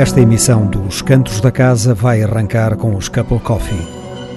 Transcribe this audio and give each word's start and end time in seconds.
Esta 0.00 0.18
emissão 0.18 0.66
dos 0.66 1.02
Cantos 1.02 1.42
da 1.42 1.52
Casa 1.52 1.92
vai 1.92 2.22
arrancar 2.22 2.74
com 2.74 2.96
os 2.96 3.06
Couple 3.06 3.38
Coffee. 3.38 3.86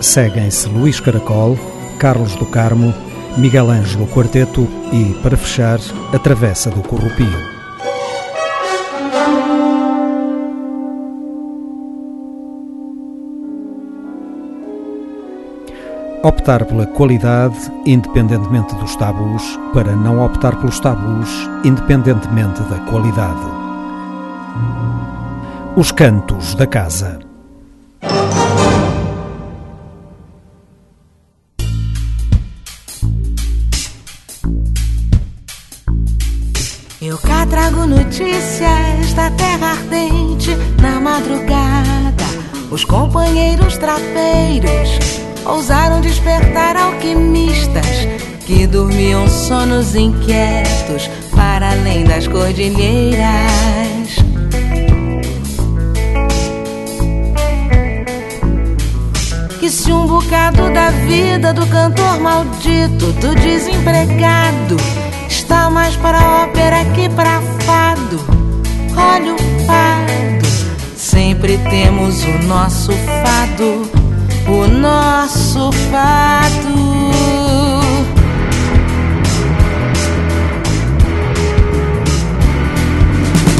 Seguem-se 0.02 0.68
Luís 0.68 1.00
Caracol, 1.00 1.57
Carlos 1.97 2.36
do 2.36 2.46
Carmo, 2.46 2.93
Miguel 3.38 3.70
Ângelo 3.70 4.05
Quarteto 4.07 4.68
e, 4.91 5.14
para 5.23 5.38
fechar, 5.38 5.79
a 6.14 6.20
Travessa 6.20 6.70
do 6.70 6.82
Corrupio. 6.82 7.32
Optar 16.23 16.65
pela 16.65 16.87
qualidade, 16.87 17.56
independentemente 17.86 18.75
dos 18.75 18.98
tabus, 18.98 19.57
para 19.73 19.95
não 19.95 20.25
optar 20.25 20.57
pelos 20.57 20.82
tabus, 20.82 21.50
independentemente 21.64 22.61
da 22.64 22.79
qualidade. 22.79 23.62
Os 25.75 25.91
Cantos 25.91 26.54
da 26.54 26.68
Casa. 26.68 27.19
Eu 37.02 37.17
cá 37.17 37.47
trago 37.47 37.88
notícias 37.88 39.14
da 39.16 39.31
terra 39.31 39.72
ardente 39.72 40.55
na 40.80 41.00
madrugada. 41.00 42.23
Os 42.70 42.86
companheiros 42.86 43.76
trapeiros 43.80 45.00
ousaram 45.44 46.02
despertar 46.02 46.78
alquimistas 46.78 47.88
que 48.45 48.67
dormiam 48.67 49.28
sonos 49.28 49.95
inquietos 49.95 51.09
para 51.36 51.72
além 51.72 52.03
das 52.03 52.28
cordilheiras. 52.28 54.23
Que 59.64 59.69
se 59.69 59.94
um 59.94 60.06
bocado 60.06 60.73
da 60.73 60.89
vida 60.89 61.53
do 61.53 61.66
cantor 61.67 62.19
maldito, 62.19 63.14
do 63.14 63.33
desempregado, 63.33 64.75
está 65.30 65.70
mais 65.70 65.95
para 65.95 66.44
ópera 66.44 66.83
que 66.94 67.08
para 67.08 67.39
fado, 67.66 68.20
olha 68.94 69.33
o 69.33 69.38
fado, 69.66 70.45
sempre 70.97 71.58
temos 71.70 72.25
o 72.25 72.39
nosso 72.45 72.92
fado 72.92 73.89
o 74.50 74.67
nosso 74.67 75.72
fato. 75.72 77.14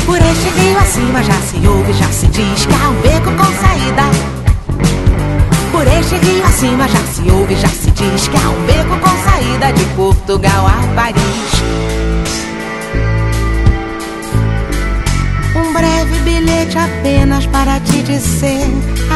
Por 0.06 0.18
este 0.18 0.50
rio 0.60 0.78
acima 0.80 1.24
já 1.24 1.40
se 1.44 1.66
ouve, 1.66 1.94
já 1.94 2.12
se 2.12 2.28
diz 2.28 2.66
que 2.66 2.74
há 2.74 2.90
um 2.90 3.02
beco 3.02 3.32
com 3.38 3.46
saída. 3.66 4.33
Este 5.88 6.16
rio 6.18 6.44
acima 6.46 6.88
já 6.88 7.00
se 7.00 7.30
ouve, 7.32 7.56
já 7.56 7.68
se 7.68 7.92
diz 7.92 8.28
que 8.28 8.38
há 8.38 8.50
um 8.50 8.66
beco 8.66 9.00
com 9.00 9.30
saída 9.30 9.72
de 9.74 9.86
Portugal 9.96 10.68
a 10.68 10.96
Paris. 10.96 11.54
Um 15.56 15.74
breve 15.74 16.20
bilhete 16.24 16.78
apenas 16.78 17.46
para 17.48 17.80
te 17.80 18.02
dizer, 18.02 18.68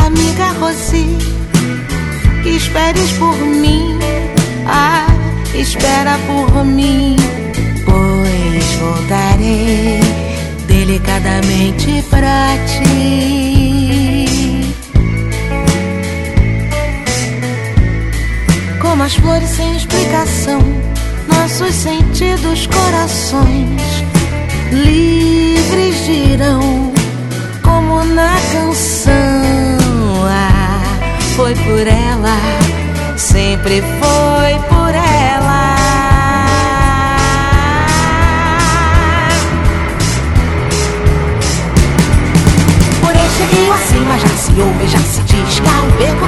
amiga 0.06 0.54
Rosi 0.60 1.38
que 2.48 2.56
esperes 2.56 3.12
por 3.14 3.36
mim. 3.38 4.00
Ah, 4.66 5.08
espera 5.54 6.18
por 6.28 6.64
mim, 6.64 7.16
pois 7.86 8.66
voltarei 8.76 10.00
delicadamente 10.68 12.04
pra 12.10 12.58
ti. 12.68 13.87
Como 18.98 19.06
as 19.06 19.14
flores 19.14 19.50
sem 19.50 19.78
explicação, 19.78 20.60
nossos 21.28 21.72
sentidos, 21.72 22.66
corações 22.66 24.04
livres 24.72 25.96
girão 26.04 26.92
como 27.62 28.04
na 28.06 28.36
canção 28.52 29.38
foi 31.36 31.54
por 31.54 31.88
ela, 31.88 32.36
sempre 33.16 33.84
foi 33.84 34.60
por 34.68 34.96
ela. 34.96 35.76
Por 43.00 43.16
este 43.16 43.44
rio 43.56 43.74
acima 43.74 44.18
já 44.18 44.30
se 44.30 44.60
ouve, 44.60 44.88
já 44.88 45.00
se 45.02 45.22
diz 45.22 45.60
que 45.60 45.68
há 45.68 45.82
beco 46.00 46.28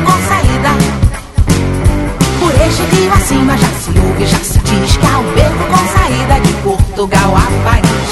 este 2.68 2.84
rio 2.96 3.12
acima 3.14 3.58
já 3.58 3.68
se 3.68 4.00
ouve, 4.00 4.26
já 4.26 4.38
se 4.40 4.60
diz 4.60 4.98
que 4.98 5.06
há 5.06 5.20
um 5.20 5.34
beco 5.34 5.64
com 5.72 5.88
saída 5.98 6.40
de 6.42 6.54
Portugal 6.64 7.36
a 7.36 7.64
Paris. 7.64 8.12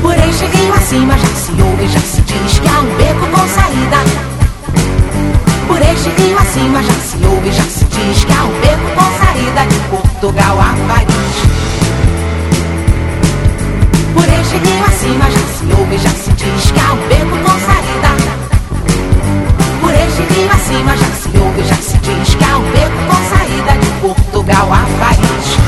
Por 0.00 0.14
este 0.14 0.44
rio 0.46 0.74
acima 0.74 1.18
já 1.18 1.28
se 1.28 1.62
ouve, 1.62 1.88
já 1.88 2.00
se 2.00 2.20
diz 2.22 2.58
que 2.58 2.68
há 2.68 2.80
um 2.80 2.96
beco 2.96 3.26
com 3.26 3.48
saída. 3.48 3.98
Por 5.66 5.80
este 5.80 6.10
rio 6.10 6.38
acima 6.38 6.82
já 6.82 6.92
se 6.92 7.26
ouve, 7.26 7.52
já 7.52 7.64
se 7.64 7.84
diz 7.84 8.24
que 8.24 8.32
há 8.32 8.44
um 8.44 8.60
beco 8.60 8.88
com 8.94 9.24
saída 9.24 9.66
de 9.66 9.78
Portugal 9.90 10.58
a 10.60 10.74
Paris. 10.88 11.34
Por 14.14 14.24
este 14.24 14.56
rio 14.58 14.84
acima 14.84 15.30
já 15.30 15.40
se 15.58 15.80
ouve, 15.80 15.98
já 15.98 16.10
se 16.10 16.30
diz 16.32 16.70
que 16.70 16.80
há 16.80 16.92
um 16.92 17.08
beco 17.08 17.36
com 17.38 17.58
saída. 17.66 18.10
Por 19.80 19.94
este 19.94 20.22
rio 20.34 20.50
acima 20.52 20.96
já 20.96 21.06
se 21.06 21.23
já 21.68 21.76
se 21.76 21.98
diz 21.98 22.34
que 22.34 22.44
há 22.44 22.58
um 22.58 22.70
beco 22.70 22.98
com 23.08 23.36
saída 23.36 23.72
de 23.80 23.90
Portugal 24.00 24.72
a 24.72 24.86
Paris. 24.98 25.58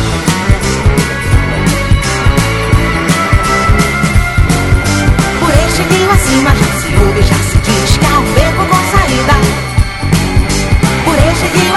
Por 5.40 5.50
este 5.50 5.82
rio 5.82 6.10
acima 6.10 6.50
já 6.50 6.80
se 6.80 6.96
ouve, 6.96 7.22
já 7.22 7.36
se 7.36 7.58
diz 7.58 7.96
que 7.96 8.06
há 8.06 8.18
um 8.18 8.32
beco 8.34 8.66
com 8.66 8.98
saída 8.98 9.66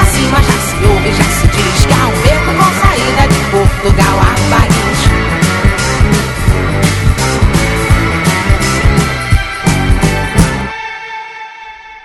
acima 0.01 0.41
já 0.41 0.53
se 0.53 0.85
ouve, 0.85 1.11
já 1.11 1.23
se 1.23 1.47
diz 1.47 1.85
que 1.85 1.93
há 1.93 2.07
um 2.07 2.21
beco 2.21 2.51
com 2.57 2.87
saída 2.87 3.27
de 3.27 3.39
Portugal 3.51 4.19
a 4.19 4.55
Paris. 4.55 4.78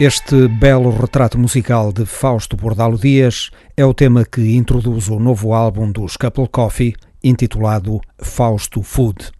Este 0.00 0.48
belo 0.48 0.90
retrato 0.90 1.38
musical 1.38 1.92
de 1.92 2.04
Fausto 2.04 2.56
Bordalo 2.56 2.98
Dias 2.98 3.52
é 3.76 3.84
o 3.84 3.94
tema 3.94 4.24
que 4.24 4.56
introduz 4.56 5.08
o 5.08 5.20
novo 5.20 5.54
álbum 5.54 5.88
dos 5.88 6.16
Couple 6.16 6.48
Coffee, 6.48 6.96
intitulado 7.22 8.00
Fausto 8.18 8.82
Food. 8.82 9.30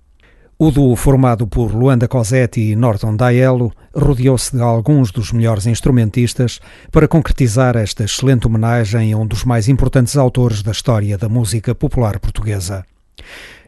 O 0.56 0.70
duo 0.70 0.94
formado 0.94 1.44
por 1.44 1.75
Luanda 1.75 2.06
Cosetti 2.06 2.70
e 2.70 2.76
Norton 2.76 3.16
Daello 3.16 3.72
rodeou-se 3.92 4.54
de 4.56 4.62
alguns 4.62 5.10
dos 5.10 5.32
melhores 5.32 5.66
instrumentistas 5.66 6.60
para 6.92 7.09
concretizar 7.09 7.76
esta 7.76 8.04
excelente 8.04 8.47
homenagem 8.47 9.12
a 9.12 9.19
um 9.19 9.26
dos 9.26 9.42
mais 9.42 9.69
importantes 9.69 10.16
autores 10.16 10.62
da 10.62 10.71
história 10.71 11.19
da 11.19 11.28
música 11.28 11.75
popular 11.75 12.21
portuguesa. 12.21 12.86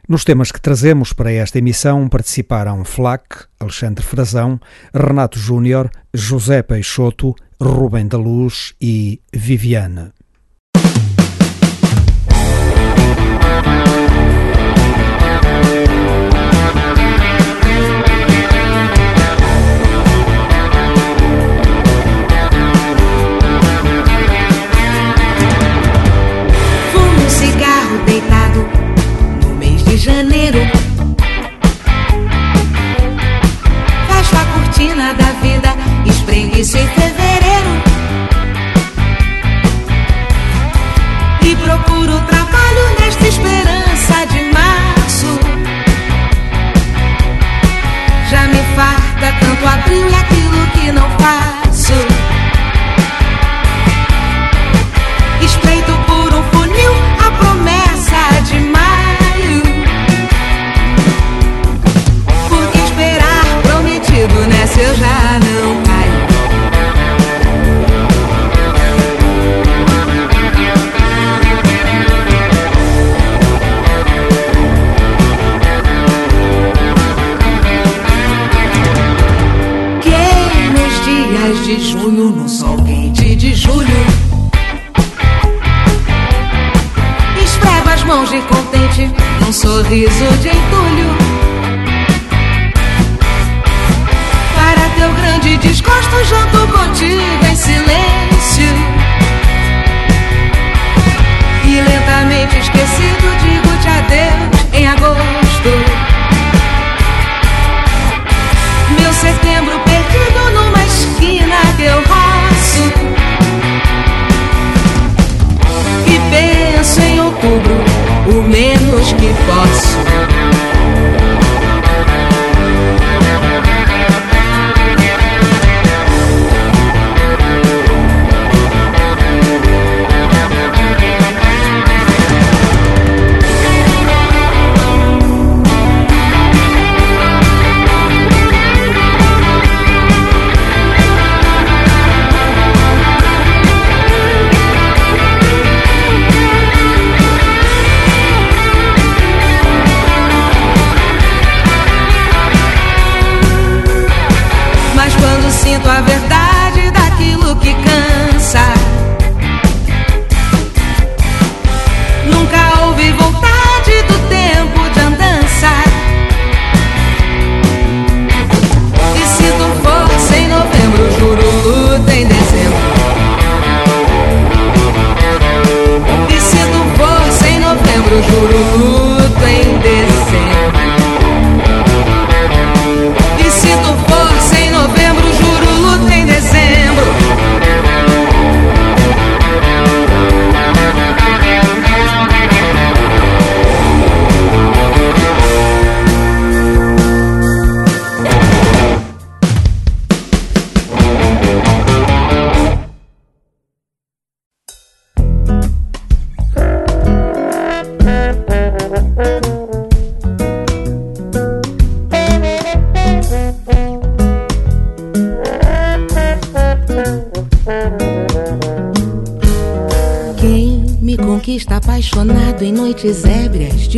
Nos 0.09 0.25
temas 0.25 0.53
que 0.53 0.61
trazemos 0.61 1.13
para 1.13 1.33
esta 1.33 1.59
emissão 1.59 2.09
participaram 2.09 2.85
Flac, 2.85 3.47
Alexandre 3.59 4.05
Frazão, 4.05 4.61
Renato 4.95 5.37
Júnior, 5.37 5.91
José 6.15 6.63
Peixoto, 6.63 7.35
Rubem 7.61 8.07
da 8.07 8.17
Luz 8.17 8.73
e 8.81 9.21
Viviane. 9.33 10.13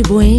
de 0.01 0.07
Buenos 0.07 0.38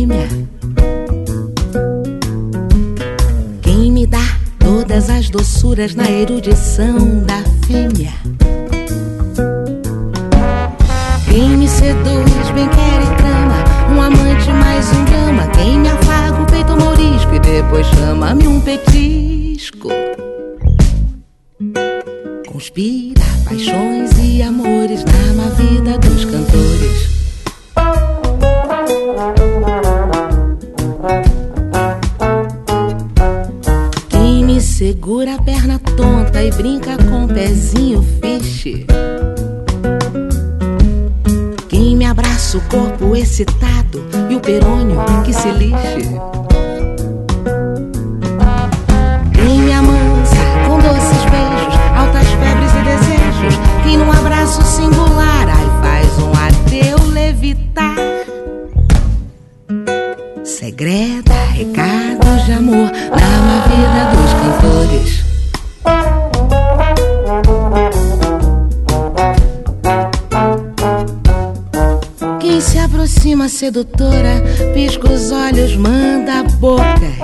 sedutora, 73.70 74.42
pisca 74.74 75.12
os 75.12 75.30
olhos, 75.30 75.76
manda 75.76 76.42
bocas. 76.58 77.14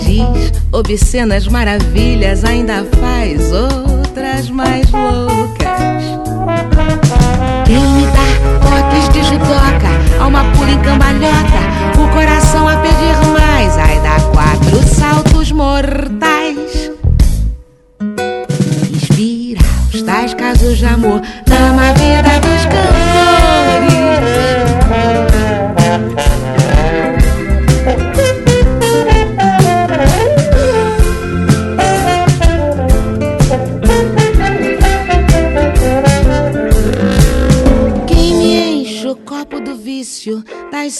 Diz 0.00 0.52
obscenas 0.72 1.46
maravilhas, 1.46 2.42
ainda 2.42 2.84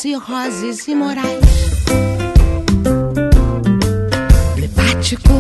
E 0.05 0.15
Roses 0.15 0.89
e 0.89 0.97
Morais. 0.97 1.39
Emblemático 4.57 5.33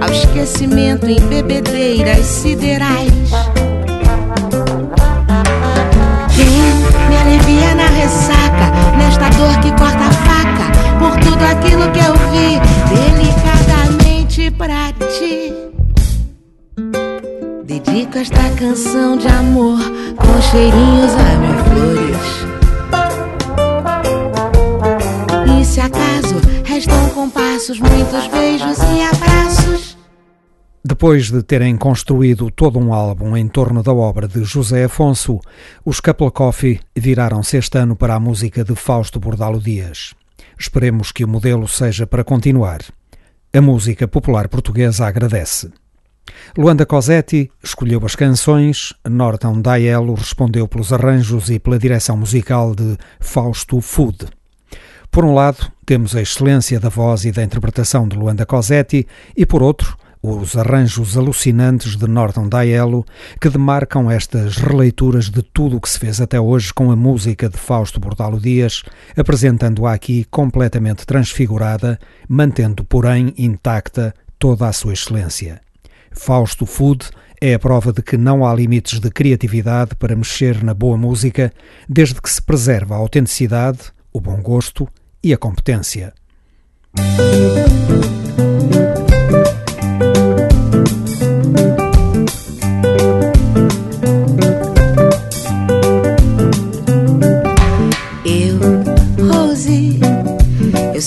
ao 0.00 0.12
esquecimento 0.12 1.06
em 1.06 1.20
bebedeiras 1.28 2.24
siderais. 2.24 2.95
Depois 31.06 31.30
de 31.30 31.40
terem 31.40 31.76
construído 31.76 32.50
todo 32.50 32.80
um 32.80 32.92
álbum 32.92 33.36
em 33.36 33.46
torno 33.46 33.80
da 33.80 33.94
obra 33.94 34.26
de 34.26 34.42
José 34.42 34.82
Afonso, 34.82 35.40
os 35.84 36.00
Couple 36.00 36.32
Coffee 36.32 36.80
viraram-se 36.96 37.56
este 37.56 37.78
ano 37.78 37.94
para 37.94 38.16
a 38.16 38.18
música 38.18 38.64
de 38.64 38.74
Fausto 38.74 39.20
Bordalo 39.20 39.60
Dias. 39.60 40.16
Esperemos 40.58 41.12
que 41.12 41.24
o 41.24 41.28
modelo 41.28 41.68
seja 41.68 42.08
para 42.08 42.24
continuar. 42.24 42.80
A 43.54 43.60
música 43.60 44.08
popular 44.08 44.48
portuguesa 44.48 45.06
agradece. 45.06 45.70
Luanda 46.58 46.84
Cosetti 46.84 47.52
escolheu 47.62 48.04
as 48.04 48.16
canções, 48.16 48.92
Norton 49.08 49.60
Daiello 49.62 50.14
respondeu 50.14 50.66
pelos 50.66 50.92
arranjos 50.92 51.50
e 51.50 51.60
pela 51.60 51.78
direção 51.78 52.16
musical 52.16 52.74
de 52.74 52.96
Fausto 53.20 53.80
Food. 53.80 54.26
Por 55.08 55.24
um 55.24 55.34
lado, 55.34 55.70
temos 55.86 56.16
a 56.16 56.20
excelência 56.20 56.80
da 56.80 56.88
voz 56.88 57.24
e 57.24 57.30
da 57.30 57.44
interpretação 57.44 58.08
de 58.08 58.16
Luanda 58.16 58.44
Cosetti, 58.44 59.06
e 59.36 59.46
por 59.46 59.62
outro, 59.62 59.96
os 60.22 60.56
arranjos 60.56 61.16
alucinantes 61.16 61.96
de 61.96 62.06
Norton 62.06 62.48
Daiello, 62.48 63.04
que 63.40 63.48
demarcam 63.48 64.10
estas 64.10 64.56
releituras 64.56 65.30
de 65.30 65.42
tudo 65.42 65.76
o 65.76 65.80
que 65.80 65.88
se 65.88 65.98
fez 65.98 66.20
até 66.20 66.40
hoje 66.40 66.72
com 66.72 66.90
a 66.90 66.96
música 66.96 67.48
de 67.48 67.56
Fausto 67.56 68.00
Bordalo 68.00 68.40
Dias, 68.40 68.82
apresentando-a 69.16 69.92
aqui 69.92 70.24
completamente 70.30 71.06
transfigurada, 71.06 71.98
mantendo, 72.28 72.84
porém, 72.84 73.32
intacta 73.36 74.14
toda 74.38 74.66
a 74.66 74.72
sua 74.72 74.92
excelência. 74.92 75.60
Fausto 76.12 76.66
Food 76.66 77.08
é 77.40 77.54
a 77.54 77.58
prova 77.58 77.92
de 77.92 78.02
que 78.02 78.16
não 78.16 78.46
há 78.46 78.54
limites 78.54 78.98
de 78.98 79.10
criatividade 79.10 79.94
para 79.94 80.16
mexer 80.16 80.64
na 80.64 80.72
boa 80.72 80.96
música, 80.96 81.52
desde 81.88 82.20
que 82.20 82.30
se 82.30 82.40
preserva 82.40 82.94
a 82.94 82.98
autenticidade, 82.98 83.78
o 84.12 84.20
bom 84.20 84.40
gosto 84.40 84.88
e 85.22 85.32
a 85.32 85.36
competência. 85.36 86.14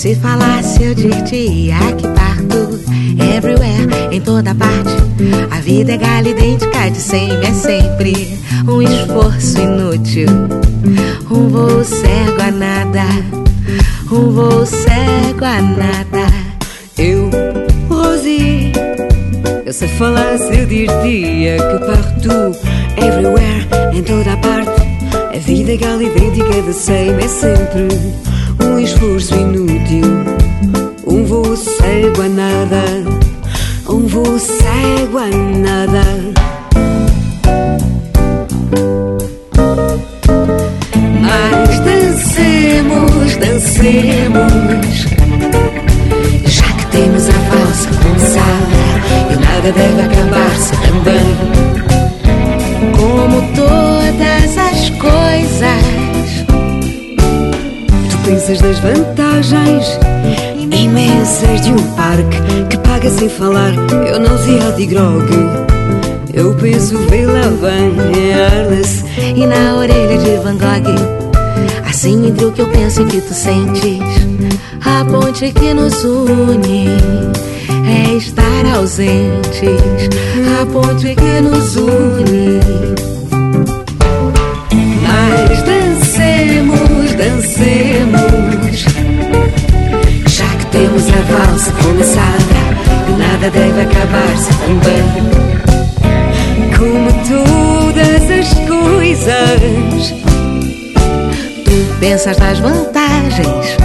Se 0.00 0.14
falasse 0.14 0.82
eu 0.82 0.94
diria 0.94 1.76
que 1.98 2.08
parto 2.08 2.80
everywhere, 3.36 3.86
em 4.10 4.18
toda 4.18 4.54
parte. 4.54 4.94
A 5.50 5.60
vida 5.60 5.92
é 5.92 5.98
galha 5.98 6.30
idêntica 6.30 6.90
de 6.90 6.96
sempre, 6.96 7.46
é 7.46 7.52
sempre 7.52 8.38
um 8.66 8.80
esforço 8.80 9.60
inútil. 9.60 10.26
Um 11.30 11.50
voo 11.50 11.84
cego 11.84 12.40
a 12.40 12.50
nada, 12.50 13.04
um 14.10 14.30
voo 14.30 14.64
cego 14.64 15.44
a 15.44 15.60
nada. 15.60 16.32
Eu, 16.96 17.28
Rosie, 17.90 18.72
eu 19.66 19.72
se 19.74 19.86
falasse 19.86 20.60
eu 20.60 20.66
diria 20.66 21.58
que 21.58 21.78
parto 21.84 22.58
everywhere, 22.96 23.68
em 23.92 24.02
toda 24.02 24.34
parte. 24.38 24.80
A 25.36 25.38
vida 25.38 25.74
é 25.74 25.76
galha 25.76 26.04
idêntica 26.04 26.62
de 26.62 26.72
sempre, 26.72 27.24
é 27.26 27.28
sempre 27.28 28.29
um 28.64 28.78
esforço 28.78 29.34
inútil, 29.34 30.04
um 31.06 31.24
voo 31.24 31.56
cego 31.56 32.22
a 32.22 32.28
nada, 32.28 32.82
um 33.88 34.06
voo 34.06 34.38
cego 34.38 35.18
a 35.18 35.28
nada. 35.58 36.04
Mas 41.20 41.80
dancemos, 41.80 43.36
dancemos, 43.36 44.52
já 46.46 46.72
que 46.72 46.86
temos 46.86 47.28
a 47.28 47.38
valsa 47.50 47.88
começada 48.02 48.80
e 49.30 49.36
nada 49.36 49.72
deve 49.72 50.02
acabar-se 50.02 50.72
também. 50.82 51.60
Como 52.96 53.42
todas 53.54 54.58
as 54.58 54.90
coisas 54.90 55.89
pensas 58.40 58.60
das 58.60 58.78
vantagens 58.78 59.98
imensas 60.72 61.60
de 61.60 61.72
um 61.72 61.94
parque 61.94 62.38
que 62.70 62.78
paga 62.78 63.10
sem 63.10 63.28
falar. 63.28 63.72
Eu 64.08 64.18
não 64.18 64.38
sei 64.38 64.58
de 64.76 64.86
grog. 64.86 65.26
Eu 66.32 66.54
penso 66.54 66.96
vê-la 67.10 67.48
bem 67.60 68.32
Arles 68.32 69.04
e 69.36 69.46
na 69.46 69.76
orelha 69.76 70.16
de 70.16 70.36
Van 70.42 70.56
Gogh. 70.56 71.20
Assim 71.86 72.28
entre 72.28 72.46
o 72.46 72.52
que 72.52 72.62
eu 72.62 72.68
penso 72.68 73.02
e 73.02 73.06
que 73.06 73.20
tu 73.20 73.34
sentes, 73.34 74.00
a 74.86 75.04
ponte 75.04 75.52
que 75.52 75.74
nos 75.74 76.02
une 76.02 76.86
é 77.86 78.14
estar 78.16 78.64
ausentes. 78.74 80.08
A 80.58 80.64
ponte 80.64 81.14
que 81.14 81.40
nos 81.42 81.76
une. 81.76 82.60
Mas 85.02 85.62
dancemos, 85.62 86.99
dancemos. 87.20 88.84
Já 90.26 90.46
que 90.56 90.66
temos 90.66 91.04
a 91.08 91.20
valsa 91.32 91.72
começada, 91.72 92.54
e 93.08 93.12
nada 93.18 93.50
deve 93.50 93.80
acabar-se 93.82 94.50
também. 94.64 95.04
Como 96.78 97.12
todas 97.28 98.30
as 98.30 98.48
coisas. 98.66 100.14
Tu 101.64 102.00
pensas 102.00 102.38
nas 102.38 102.58
vantagens 102.58 103.76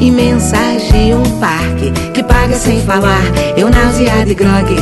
imensas 0.00 0.88
de 0.90 1.12
um 1.14 1.38
parque 1.38 1.92
que 2.14 2.22
paga 2.22 2.56
sem 2.56 2.80
falar. 2.80 3.22
Eu 3.56 3.68
nauseado 3.68 4.30
e 4.30 4.34
grog. 4.34 4.74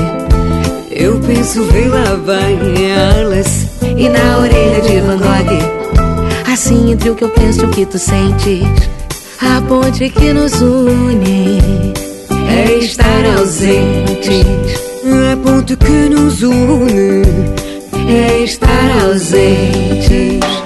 Eu 0.91 1.19
penso 1.21 1.65
vê-la 1.65 2.17
bem, 2.25 2.93
Arles. 2.93 3.67
E 3.97 4.09
na 4.09 4.39
orelha 4.39 4.81
de 4.83 5.01
Van 5.01 5.19
Gogh. 5.19 5.76
Assim 6.57 6.91
entre 6.93 7.11
o 7.11 7.15
que 7.15 7.23
eu 7.23 7.29
penso 7.29 7.61
e 7.61 7.65
o 7.67 7.69
que 7.69 7.85
tu 7.85 7.99
sentes. 7.99 8.63
A 9.43 9.61
ponte 9.69 10.09
que 10.09 10.33
nos 10.33 10.55
une 10.63 11.93
é 12.49 12.79
estar 12.79 13.27
ausentes. 13.37 14.47
A 15.05 15.37
ponte 15.37 15.77
que 15.77 16.09
nos 16.09 16.43
une 16.43 17.25
é 18.09 18.43
estar 18.43 18.91
ausentes. 19.05 20.66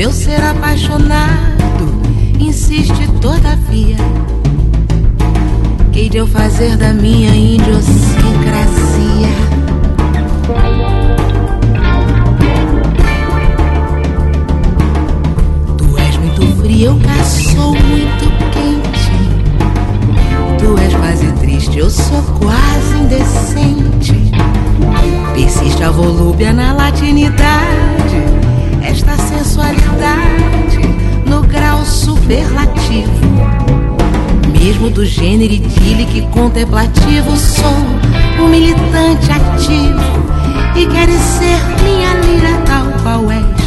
Meu 0.00 0.10
ser 0.12 0.42
apaixonado 0.42 2.00
insiste 2.38 3.06
todavia. 3.20 3.98
Que 5.92 6.08
de 6.08 6.16
eu 6.16 6.26
fazer 6.26 6.74
da 6.78 6.94
minha 6.94 7.36
idiosincrasia? 7.36 9.28
eu 16.80 16.98
cá 17.00 17.22
sou 17.22 17.74
muito 17.74 18.24
quente. 18.52 19.12
Tu 20.58 20.78
és 20.78 20.94
quase 20.94 21.30
triste, 21.40 21.78
eu 21.78 21.90
sou 21.90 22.22
quase 22.38 22.96
indecente. 23.02 24.32
Persiste 25.34 25.84
a 25.84 25.90
volúpia 25.90 26.54
na 26.54 26.72
latinidade 26.72 28.29
esta 28.90 29.16
sensualidade 29.16 30.78
no 31.24 31.42
grau 31.42 31.84
superlativo. 31.84 33.10
Mesmo 34.52 34.90
do 34.90 35.06
gênero 35.06 35.52
idílico 35.52 36.16
e 36.16 36.22
contemplativo, 36.32 37.36
sou 37.36 38.44
um 38.44 38.48
militante 38.48 39.30
ativo 39.30 40.00
e 40.76 40.86
quero 40.86 41.12
ser 41.12 41.84
minha 41.84 42.14
lira 42.14 42.62
tal 42.66 42.86
qual 43.02 43.30
é. 43.30 43.59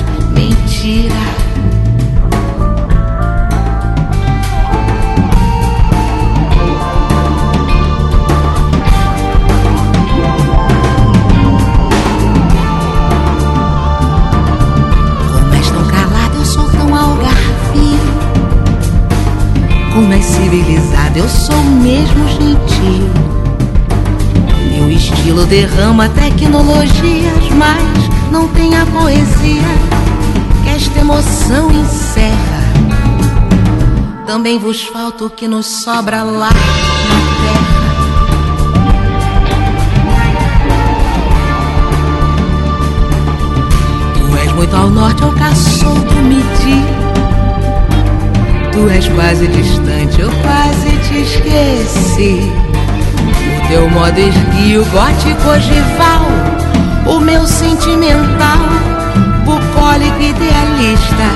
Sou 21.45 21.63
mesmo 21.63 22.27
gentil. 22.27 23.09
Meu 24.71 24.89
estilo 24.91 25.45
derrama 25.45 26.07
tecnologias, 26.09 27.49
mas 27.57 28.31
não 28.31 28.47
tem 28.47 28.75
a 28.75 28.85
poesia 28.85 29.61
que 30.63 30.69
esta 30.69 30.99
emoção 30.99 31.69
encerra. 31.71 32.63
Também 34.25 34.57
vos 34.57 34.83
falta 34.83 35.25
o 35.25 35.29
que 35.29 35.47
nos 35.47 35.65
sobra 35.65 36.23
lá 36.23 36.49
na 36.49 37.19
terra. 37.43 37.83
Tu 44.15 44.37
és 44.37 44.51
muito 44.53 44.75
ao 44.75 44.89
norte, 44.89 45.21
eu 45.21 45.31
caçou 45.33 45.93
do 45.93 46.15
medir. 46.23 47.02
Tu 48.73 48.89
és 48.89 49.07
quase 49.07 49.47
distante, 49.49 50.19
eu 50.19 50.31
quase 50.41 50.97
te 51.07 51.21
esqueci. 51.21 52.51
O 53.63 53.67
teu 53.67 53.87
modo 53.91 54.19
esguio, 54.19 54.83
gótico 54.85 55.49
ogival, 55.49 56.25
o 57.05 57.19
meu 57.19 57.45
sentimental, 57.45 58.57
bucólico 59.45 60.19
idealista. 60.19 61.29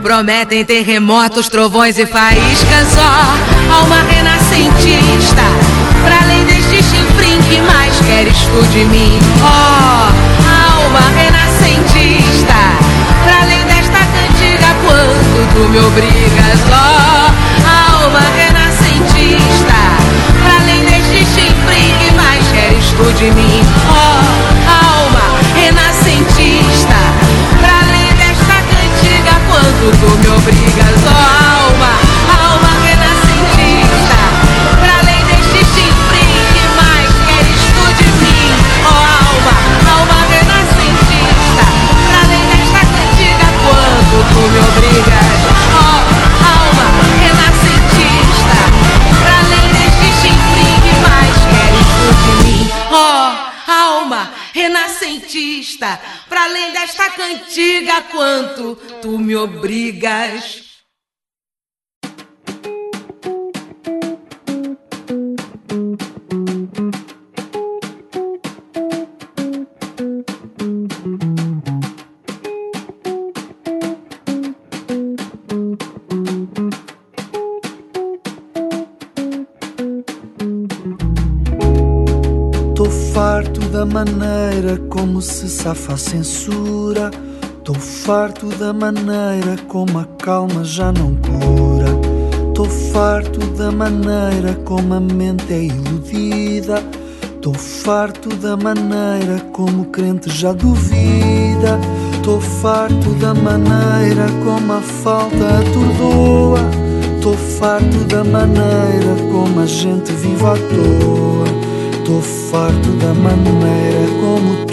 Prometem 0.00 0.64
terremotos, 0.64 1.48
trovões 1.48 1.98
e 1.98 2.06
faíscas, 2.06 2.96
ó, 2.96 3.74
alma 3.74 3.96
renascentista. 4.08 5.42
Pra 6.04 6.22
além 6.22 6.44
deste 6.44 6.84
chifrinho 6.84 7.42
que 7.42 7.60
mais 7.62 7.98
queres 8.06 8.38
tu 8.38 8.62
de 8.70 8.84
mim, 8.84 9.18
ó, 9.42 10.08
alma 10.76 11.00
renascentista. 11.16 12.73
Tu 15.54 15.68
me 15.68 15.78
obrigas, 15.78 16.60
ó, 16.68 17.30
alma 17.62 18.20
renascentista. 18.36 19.80
Pra 20.42 20.56
além 20.56 20.84
deste 20.84 21.18
chifrinho 21.18 21.96
que 21.98 22.12
mais 22.14 22.44
queres 22.48 22.86
tu 22.90 23.12
de 23.12 23.30
mim, 23.30 23.62
ó, 23.88 23.92
alma 24.68 25.38
renascentista. 25.54 26.98
Pra 27.60 27.78
além 27.86 28.12
desta 28.14 28.56
cantiga, 28.68 29.40
quanto 29.48 29.96
tu 30.00 30.18
me 30.18 30.28
obrigas, 30.36 31.00
ó, 31.06 31.33
Pra 56.28 56.44
além 56.44 56.72
desta 56.72 57.10
cantiga, 57.10 58.02
quanto 58.02 58.76
tu 59.00 59.18
me 59.18 59.36
obrigas. 59.36 60.62
Tô 82.74 82.90
farto 83.12 83.60
da 83.68 83.86
maneira 83.86 84.78
como 85.04 85.20
se 85.20 85.50
safa 85.50 85.92
a 85.92 85.96
censura. 85.98 87.10
Tô 87.62 87.74
farto 87.74 88.46
da 88.56 88.72
maneira 88.72 89.54
como 89.68 89.98
a 89.98 90.06
calma 90.18 90.64
já 90.64 90.90
não 90.90 91.14
cura. 91.16 91.90
Tô 92.54 92.64
farto 92.64 93.38
da 93.48 93.70
maneira 93.70 94.54
como 94.64 94.94
a 94.94 95.00
mente 95.00 95.52
é 95.52 95.64
iludida. 95.64 96.82
Tô 97.42 97.52
farto 97.52 98.30
da 98.36 98.56
maneira 98.56 99.40
como 99.52 99.82
o 99.82 99.84
crente 99.86 100.30
já 100.30 100.54
duvida. 100.54 101.78
Tô 102.22 102.40
farto 102.40 103.10
da 103.20 103.34
maneira 103.34 104.26
como 104.42 104.72
a 104.72 104.80
falta 104.80 105.58
atordoa. 105.58 106.60
Tô 107.20 107.34
farto 107.34 107.98
da 108.08 108.24
maneira 108.24 109.16
como 109.30 109.60
a 109.60 109.66
gente 109.66 110.10
vive 110.12 110.46
à 110.46 110.54
toa. 110.54 111.74
Tô 112.06 112.22
farto 112.22 112.88
da 113.00 113.12
maneira 113.12 113.84
como 114.20 114.63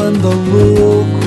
anda 0.00 0.28
louco. 0.28 1.20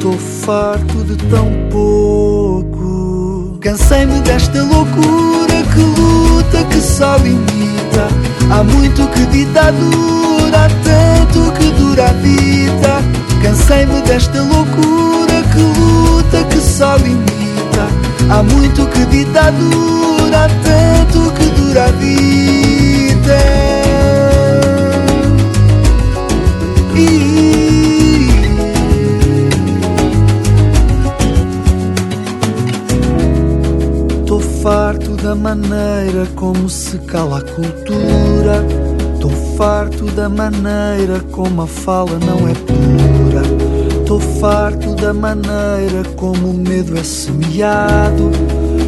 Tô 0.00 0.12
farto 0.12 1.04
de 1.04 1.16
tão 1.28 1.50
pouco. 1.70 3.58
Cansei-me 3.60 4.20
desta 4.20 4.62
loucura 4.62 5.62
que 5.72 5.80
luta, 5.80 6.64
que 6.64 6.80
só 6.80 7.16
limita. 7.16 8.08
Há 8.50 8.62
muito 8.62 9.06
que 9.08 9.26
ditadura, 9.26 10.66
há 10.66 10.68
tanto 10.84 11.52
que 11.52 11.70
dura 11.72 12.10
a 12.10 12.12
vida. 12.12 13.02
Cansei-me 13.42 14.00
desta 14.02 14.40
loucura 14.42 15.42
que 15.52 15.60
luta, 15.80 16.44
que 16.44 16.60
só 16.60 16.96
limita. 16.96 17.88
Há 18.30 18.42
muito 18.42 18.86
que 18.86 19.04
ditadura, 19.06 20.44
há 20.44 20.48
tanto 20.48 21.32
que 21.32 21.46
dura 21.60 21.84
a 21.84 21.92
vida. 21.92 23.74
Tô 26.94 27.93
farto 34.64 35.10
da 35.16 35.34
maneira 35.34 36.26
como 36.36 36.70
se 36.70 36.96
cala 37.00 37.36
a 37.36 37.42
cultura. 37.42 38.64
Tô 39.20 39.28
farto 39.58 40.06
da 40.12 40.26
maneira 40.26 41.20
como 41.32 41.60
a 41.60 41.66
fala 41.66 42.18
não 42.20 42.48
é 42.48 42.54
pura. 42.54 43.42
Tô 44.06 44.18
farto 44.18 44.94
da 44.94 45.12
maneira 45.12 46.02
como 46.16 46.48
o 46.48 46.54
medo 46.54 46.98
é 46.98 47.02
semeado. 47.02 48.30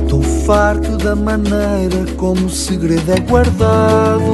Tô 0.08 0.22
farto 0.46 0.96
da 0.96 1.14
maneira 1.14 2.06
como 2.16 2.46
o 2.46 2.50
segredo 2.50 3.12
é 3.12 3.20
guardado. 3.20 4.32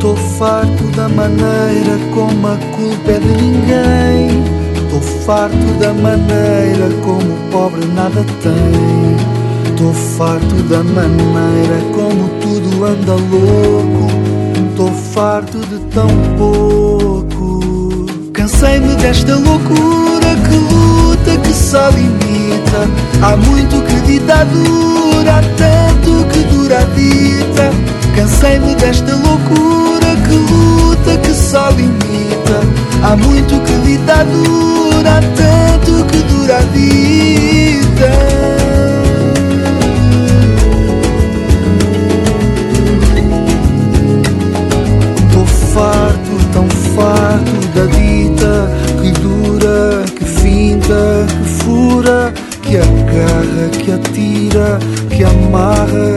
Tô 0.00 0.16
farto 0.38 0.82
da 0.96 1.10
maneira 1.10 1.98
como 2.14 2.46
a 2.46 2.56
culpa 2.74 3.10
é 3.10 3.18
de 3.18 3.42
ninguém. 3.42 4.44
Tô 4.88 4.98
farto 5.26 5.78
da 5.78 5.92
maneira 5.92 6.88
como 7.04 7.20
o 7.20 7.50
pobre 7.50 7.84
nada 7.88 8.24
tem. 8.42 9.29
Tô 9.80 9.94
farto 9.94 10.62
da 10.64 10.84
maneira 10.84 11.80
como 11.94 12.28
tudo 12.42 12.84
anda 12.84 13.14
louco. 13.14 14.08
Tô 14.76 14.88
farto 14.88 15.56
de 15.56 15.78
tão 15.94 16.06
pouco. 16.36 18.04
Cansei-me 18.34 18.94
desta 18.96 19.36
loucura 19.36 20.36
que 20.46 20.54
luta, 20.54 21.34
que 21.38 21.54
só 21.54 21.88
limita. 21.88 22.90
Há 23.22 23.38
muito 23.38 23.80
que 23.86 23.98
ditadura, 24.02 25.38
há 25.38 25.42
tanto 25.56 26.26
que 26.28 26.40
dura 26.54 26.80
a 26.80 26.84
vida. 26.84 27.72
Cansei-me 28.14 28.74
desta 28.74 29.14
loucura 29.14 30.14
que 30.28 30.34
luta, 30.52 31.16
que 31.22 31.32
só 31.32 31.70
limita. 31.70 32.60
Há 33.02 33.16
muito 33.16 33.58
que 33.64 33.78
ditadura, 33.78 35.10
há 35.10 35.22
tanto 35.22 36.04
que 36.04 36.18
dura 36.18 36.58
a 36.58 36.60
vida. 36.60 38.59
Agarra, 53.50 53.68
que 53.70 53.92
atira, 53.92 54.78
que 55.08 55.24
amarra, 55.24 56.16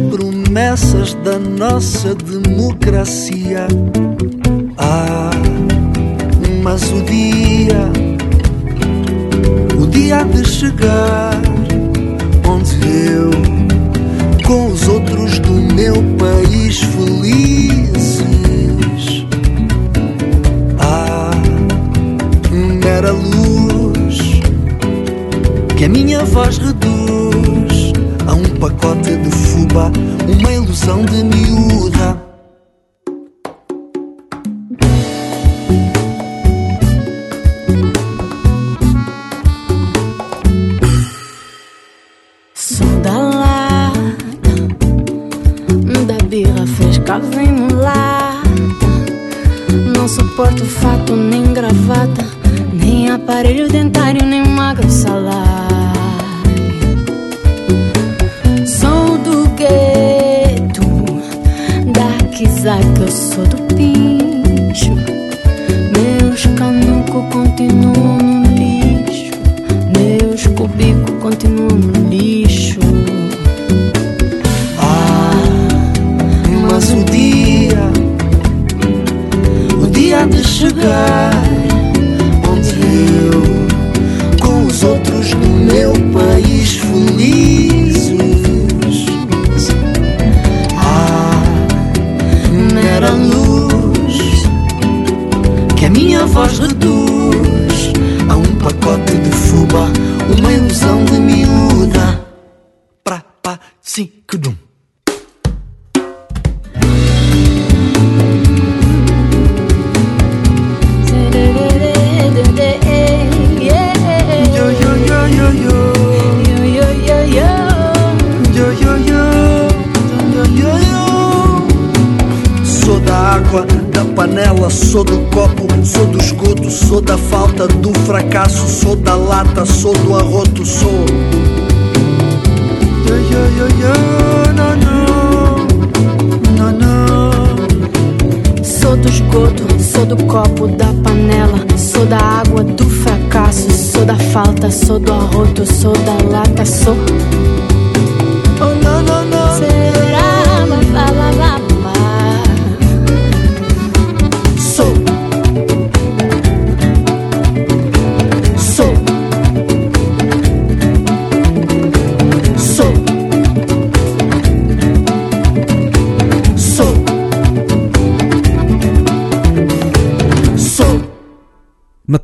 promessas 0.00 1.14
da 1.14 1.38
nossa 1.38 2.14
democracia. 2.14 3.66
Fresca 47.08 47.18
vem 47.18 47.52
mulata. 47.52 48.48
Não 49.96 50.06
suporto 50.06 50.64
fato 50.64 51.16
nem 51.16 51.54
gravata, 51.54 52.24
nem 52.72 53.10
aparelho 53.10 53.66
dentário, 53.68 54.26
nem 54.26 54.46
magro 54.46 54.88
salário. 54.90 55.48
Sou 58.66 59.16
do 59.18 59.48
gueto, 59.56 60.82
da 61.92 62.26
quizaca, 62.28 63.00
eu 63.00 63.10
sou 63.10 63.46
do 63.46 63.56
pincho. 63.74 64.94
Meus 65.96 66.44
canucos 66.58 67.32
continuam 67.32 68.17
de 80.78 81.17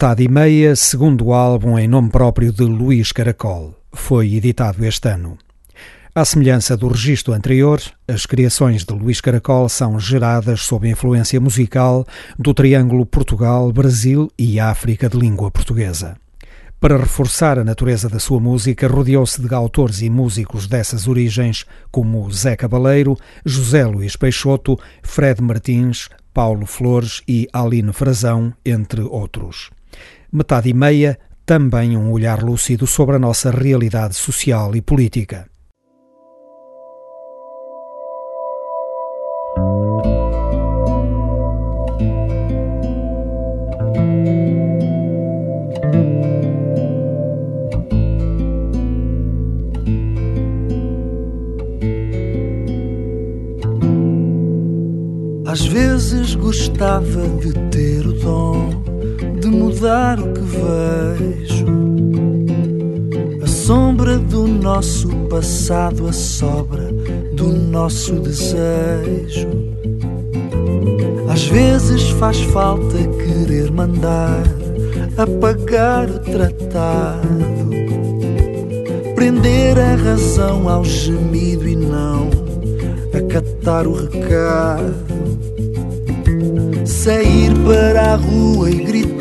Metade 0.04 0.22
e 0.22 0.28
meia, 0.28 0.76
segundo 0.76 1.32
álbum 1.32 1.78
em 1.78 1.88
nome 1.88 2.10
próprio 2.10 2.52
de 2.52 2.62
Luís 2.62 3.10
Caracol. 3.10 3.74
Foi 3.90 4.34
editado 4.34 4.84
este 4.84 5.08
ano. 5.08 5.38
À 6.14 6.26
semelhança 6.26 6.76
do 6.76 6.88
registro 6.88 7.32
anterior, 7.32 7.80
as 8.06 8.26
criações 8.26 8.84
de 8.84 8.92
Luís 8.92 9.22
Caracol 9.22 9.66
são 9.66 9.98
geradas 9.98 10.60
sob 10.60 10.86
influência 10.86 11.40
musical 11.40 12.06
do 12.38 12.52
triângulo 12.52 13.06
Portugal, 13.06 13.72
Brasil 13.72 14.30
e 14.38 14.60
África 14.60 15.08
de 15.08 15.16
língua 15.16 15.50
portuguesa. 15.50 16.18
Para 16.78 16.98
reforçar 16.98 17.58
a 17.58 17.64
natureza 17.64 18.06
da 18.06 18.18
sua 18.18 18.38
música, 18.38 18.86
rodeou-se 18.86 19.40
de 19.40 19.54
autores 19.54 20.02
e 20.02 20.10
músicos 20.10 20.66
dessas 20.66 21.08
origens, 21.08 21.64
como 21.90 22.30
Zé 22.30 22.56
Cabaleiro, 22.56 23.16
José 23.42 23.86
Luís 23.86 24.16
Peixoto, 24.16 24.78
Fred 25.02 25.40
Martins, 25.40 26.10
Paulo 26.34 26.66
Flores 26.66 27.22
e 27.26 27.48
Aline 27.54 27.94
Frazão, 27.94 28.52
entre 28.66 29.00
outros. 29.00 29.70
Metade 30.36 30.68
e 30.68 30.74
meia, 30.74 31.16
também 31.46 31.96
um 31.96 32.10
olhar 32.10 32.42
lúcido 32.42 32.88
sobre 32.88 33.14
a 33.14 33.20
nossa 33.20 33.52
realidade 33.52 34.16
social 34.16 34.74
e 34.74 34.82
política. 34.82 35.48
Às 55.46 55.64
vezes 55.64 56.34
gostava 56.34 57.28
de 57.38 57.52
ter 57.70 58.04
o 58.04 58.12
dom 58.14 58.73
mudar 59.54 60.18
o 60.18 60.32
que 60.32 60.40
vejo. 60.40 61.66
A 63.42 63.46
sombra 63.46 64.18
do 64.18 64.46
nosso 64.46 65.08
passado, 65.30 66.06
a 66.08 66.12
sobra 66.12 66.92
do 67.32 67.48
nosso 67.48 68.14
desejo. 68.20 69.48
Às 71.28 71.46
vezes 71.46 72.10
faz 72.10 72.40
falta 72.40 72.98
querer 72.98 73.70
mandar 73.70 74.42
apagar 75.16 76.10
o 76.10 76.18
tratado, 76.18 77.70
prender 79.14 79.78
a 79.78 79.94
razão 79.94 80.68
ao 80.68 80.84
gemido 80.84 81.68
e 81.68 81.76
não 81.76 82.30
acatar 83.12 83.86
o 83.86 83.94
recado 83.94 85.14
sair 87.04 87.52
para 87.66 88.12
a 88.12 88.16
rua 88.16 88.70
e 88.70 88.76
gritar, 88.76 89.13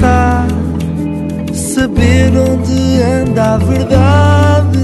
saber 1.53 2.31
onde 2.37 3.01
anda 3.01 3.55
a 3.55 3.57
verdade, 3.57 4.79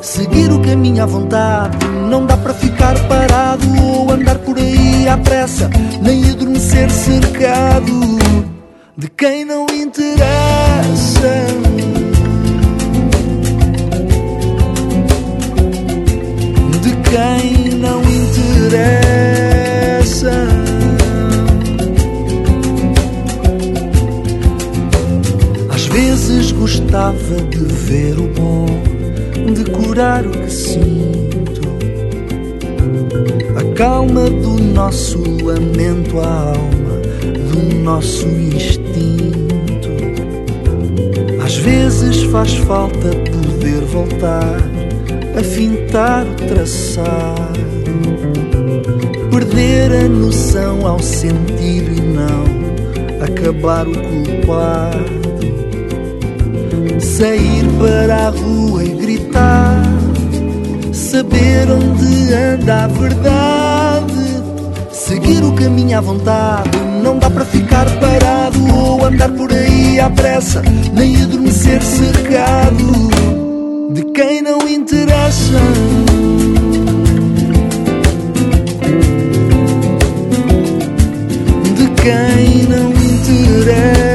seguir 0.00 0.50
o 0.50 0.60
caminho 0.60 1.02
à 1.02 1.06
vontade. 1.06 1.76
Não 2.10 2.26
dá 2.26 2.36
para 2.36 2.54
ficar 2.54 2.98
parado 3.08 3.66
ou 3.82 4.10
andar 4.10 4.38
por 4.38 4.56
aí 4.56 5.08
à 5.08 5.16
pressa, 5.18 5.70
nem 6.02 6.30
adormecer 6.30 6.90
cercado 6.90 8.16
de 8.96 9.08
quem 9.10 9.44
não 9.44 9.66
interessa. 9.66 10.26
De 16.82 16.92
quem 17.10 17.78
não 17.78 18.00
interessa. 18.02 19.05
Gostava 26.96 27.42
de 27.50 27.58
ver 27.58 28.18
o 28.18 28.26
bom, 28.28 28.64
de 29.52 29.70
curar 29.70 30.26
o 30.26 30.30
que 30.30 30.50
sinto. 30.50 31.60
A 33.54 33.74
calma 33.74 34.30
do 34.30 34.58
nosso 34.58 35.18
lamento 35.44 36.18
à 36.18 36.54
alma, 36.54 37.02
do 37.52 37.74
nosso 37.82 38.26
instinto. 38.26 39.90
Às 41.44 41.56
vezes 41.56 42.22
faz 42.22 42.54
falta 42.54 43.10
poder 43.30 43.82
voltar 43.84 44.56
a 45.38 45.44
fintar 45.44 46.24
o 46.26 46.34
traçado, 46.48 47.60
perder 49.30 49.92
a 49.92 50.08
noção 50.08 50.86
ao 50.86 50.98
sentido 50.98 51.90
e 51.92 52.00
não 52.00 53.22
acabar 53.22 53.86
o 53.86 53.92
culpado. 53.92 55.25
Sair 57.16 57.64
para 57.78 58.26
a 58.26 58.28
rua 58.28 58.84
e 58.84 58.90
gritar, 58.90 59.82
saber 60.92 61.66
onde 61.70 62.34
anda 62.34 62.84
a 62.84 62.86
verdade, 62.88 64.42
seguir 64.92 65.42
o 65.42 65.54
caminho 65.54 65.96
à 65.96 66.02
vontade. 66.02 66.78
Não 67.02 67.18
dá 67.18 67.30
para 67.30 67.46
ficar 67.46 67.86
parado 67.98 68.58
ou 68.70 69.02
andar 69.02 69.30
por 69.30 69.50
aí 69.50 69.98
à 69.98 70.10
pressa, 70.10 70.60
nem 70.92 71.22
adormecer 71.22 71.82
cercado 71.82 73.08
de 73.94 74.04
quem 74.12 74.42
não 74.42 74.68
interessa. 74.68 75.58
De 81.74 81.88
quem 82.02 82.66
não 82.68 82.90
interessa. 82.90 84.05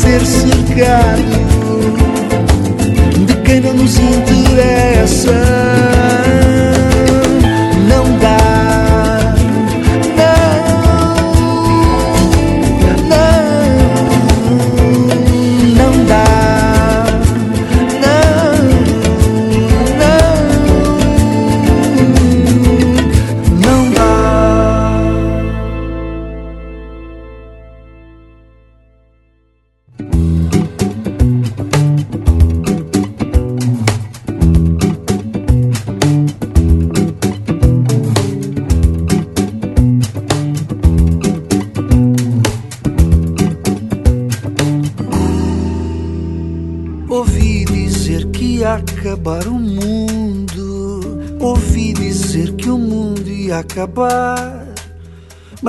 Adormecer 0.00 0.24
cercado 0.24 1.22
de 3.26 3.36
quem 3.42 3.60
não 3.60 3.74
nos 3.74 3.96
interessa. 3.98 5.30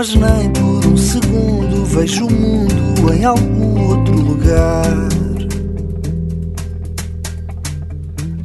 Mas 0.02 0.16
nem 0.16 0.50
por 0.50 0.84
um 0.88 0.98
segundo 0.98 1.86
vejo 1.86 2.26
o 2.26 2.32
mundo 2.34 3.14
em 3.14 3.24
algum 3.24 3.88
outro 3.88 4.16
lugar. 4.16 4.84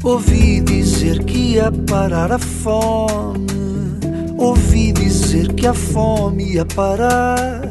Ouvi 0.04 0.60
dizer 0.60 1.24
que 1.24 1.54
ia 1.54 1.72
parar 1.72 2.30
a 2.30 2.38
fome. 2.38 3.46
Ouvi 4.36 4.92
dizer 4.92 5.50
que 5.54 5.66
a 5.66 5.72
fome 5.72 6.56
ia 6.56 6.66
parar. 6.66 7.70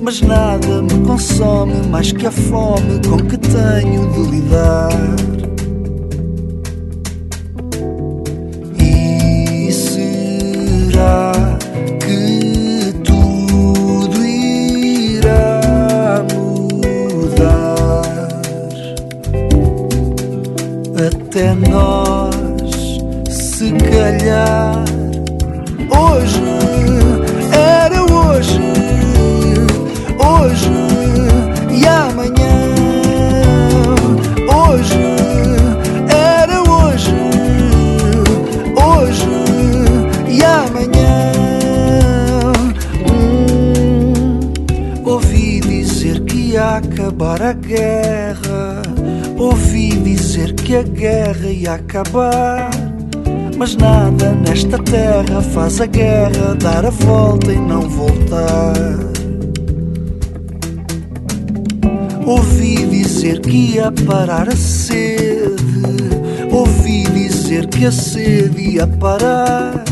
Mas 0.00 0.20
nada 0.20 0.80
me 0.80 1.04
consome 1.04 1.88
mais 1.88 2.12
que 2.12 2.28
a 2.28 2.30
fome 2.30 3.00
com 3.08 3.16
que 3.16 3.38
tenho 3.38 4.08
de 4.12 4.30
lidar. 4.30 5.33
Ia 46.54 46.76
acabar 46.76 47.42
a 47.42 47.52
guerra. 47.52 48.82
Ouvi 49.36 49.88
dizer 49.88 50.54
que 50.54 50.76
a 50.76 50.82
guerra 50.82 51.48
ia 51.48 51.74
acabar. 51.74 52.70
Mas 53.58 53.74
nada 53.74 54.32
nesta 54.34 54.78
terra 54.78 55.42
faz 55.42 55.80
a 55.80 55.86
guerra 55.86 56.54
dar 56.54 56.86
a 56.86 56.90
volta 56.90 57.52
e 57.52 57.56
não 57.56 57.82
voltar. 57.88 58.74
Ouvi 62.24 62.86
dizer 62.86 63.40
que 63.40 63.74
ia 63.74 63.90
parar 64.06 64.48
a 64.48 64.56
sede. 64.56 65.56
Ouvi 66.52 67.02
dizer 67.14 67.66
que 67.66 67.86
a 67.86 67.92
sede 67.92 68.76
ia 68.76 68.86
parar. 68.86 69.82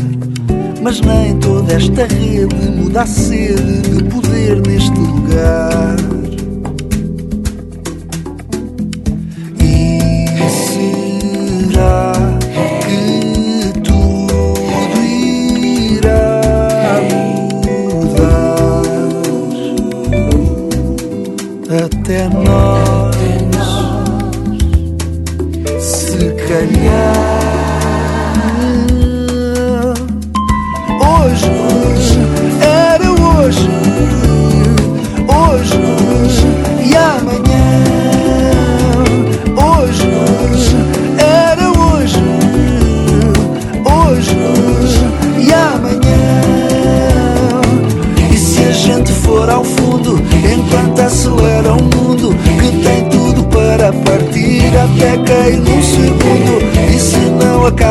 Mas 0.81 1.01
nem 1.01 1.37
toda 1.39 1.73
esta 1.73 2.05
rede 2.05 2.55
muda 2.77 3.01
a 3.01 3.05
sede 3.05 3.81
de 3.81 4.03
poder 4.05 4.65
neste 4.65 4.97
lugar. 4.97 6.12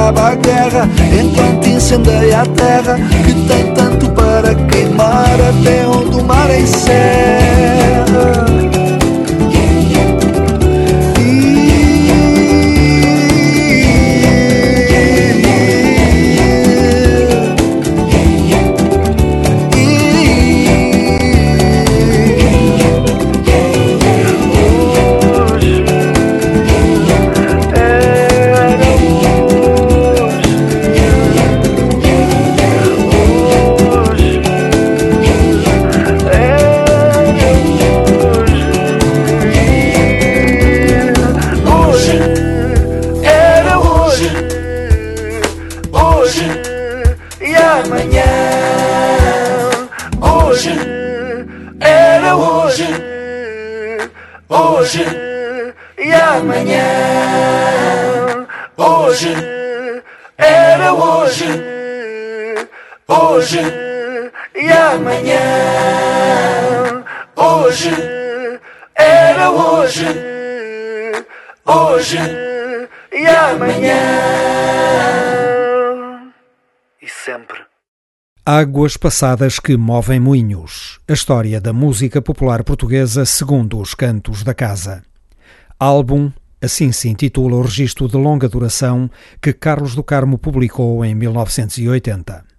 Acaba 0.03 0.31
a 0.31 0.35
guerra, 0.35 0.89
enquanto 1.21 1.69
incendeia 1.69 2.41
a 2.41 2.47
terra, 2.47 2.97
que 3.25 3.35
tem 3.47 3.73
tanto 3.73 4.11
para 4.11 4.53
queimar 4.55 5.41
até 5.41 5.87
onde 5.87 6.17
o 6.17 6.25
mar 6.25 6.51
encerra. 6.51 6.93
Amanhã. 65.03 65.43
Hoje 67.37 67.91
era 68.95 69.51
hoje, 69.51 70.07
hoje 71.67 72.19
e 73.13 73.27
amanhã. 73.27 73.97
E 77.03 77.09
sempre. 77.09 77.59
Águas 78.47 78.97
passadas 78.97 79.59
que 79.59 79.77
movem 79.77 80.21
moinhos. 80.21 81.01
A 81.09 81.13
história 81.13 81.61
da 81.61 81.73
música 81.73 82.23
popular 82.23 82.63
portuguesa 82.63 83.25
segundo 83.25 83.81
os 83.81 83.95
cantos 83.95 84.45
da 84.45 84.55
casa. 84.55 85.03
Álbum, 85.79 86.31
assim 86.61 86.93
se 86.93 87.09
intitula 87.09 87.57
o 87.57 87.63
registro 87.63 88.07
de 88.09 88.17
longa 88.17 88.49
duração 88.49 89.11
que 89.41 89.53
Carlos 89.53 89.97
do 89.97 90.05
Carmo 90.05 90.39
publicou 90.39 91.05
em 91.05 91.13
1980. 91.15 92.53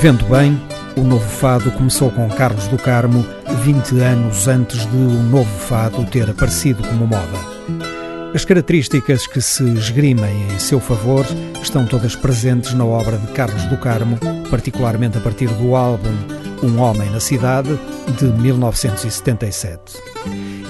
Vendo 0.00 0.24
bem, 0.26 0.56
o 0.96 1.00
novo 1.00 1.28
fado 1.28 1.72
começou 1.72 2.08
com 2.12 2.28
Carlos 2.28 2.68
do 2.68 2.76
Carmo 2.76 3.26
20 3.64 3.98
anos 3.98 4.46
antes 4.46 4.86
de 4.86 4.96
o 4.96 5.22
novo 5.24 5.50
fado 5.58 6.04
ter 6.04 6.30
aparecido 6.30 6.84
como 6.84 7.04
moda. 7.04 7.36
As 8.32 8.44
características 8.44 9.26
que 9.26 9.40
se 9.40 9.64
esgrimem 9.64 10.52
em 10.52 10.58
seu 10.60 10.78
favor 10.78 11.26
estão 11.60 11.84
todas 11.84 12.14
presentes 12.14 12.74
na 12.74 12.84
obra 12.84 13.18
de 13.18 13.26
Carlos 13.32 13.64
do 13.64 13.76
Carmo, 13.76 14.16
particularmente 14.48 15.18
a 15.18 15.20
partir 15.20 15.48
do 15.48 15.74
álbum 15.74 16.14
Um 16.62 16.78
Homem 16.78 17.10
na 17.10 17.18
Cidade, 17.18 17.76
de 18.16 18.26
1977. 18.26 19.80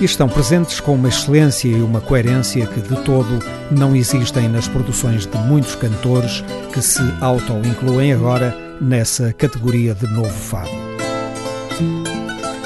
E 0.00 0.04
estão 0.06 0.26
presentes 0.26 0.80
com 0.80 0.94
uma 0.94 1.08
excelência 1.08 1.68
e 1.68 1.82
uma 1.82 2.00
coerência 2.00 2.66
que 2.66 2.80
de 2.80 2.96
todo 3.02 3.40
não 3.70 3.94
existem 3.94 4.48
nas 4.48 4.66
produções 4.68 5.26
de 5.26 5.36
muitos 5.36 5.74
cantores 5.74 6.42
que 6.72 6.80
se 6.80 7.02
auto-incluem 7.20 8.14
agora 8.14 8.67
nessa 8.80 9.32
categoria 9.32 9.94
de 9.94 10.06
novo 10.06 10.30
fado. 10.30 10.70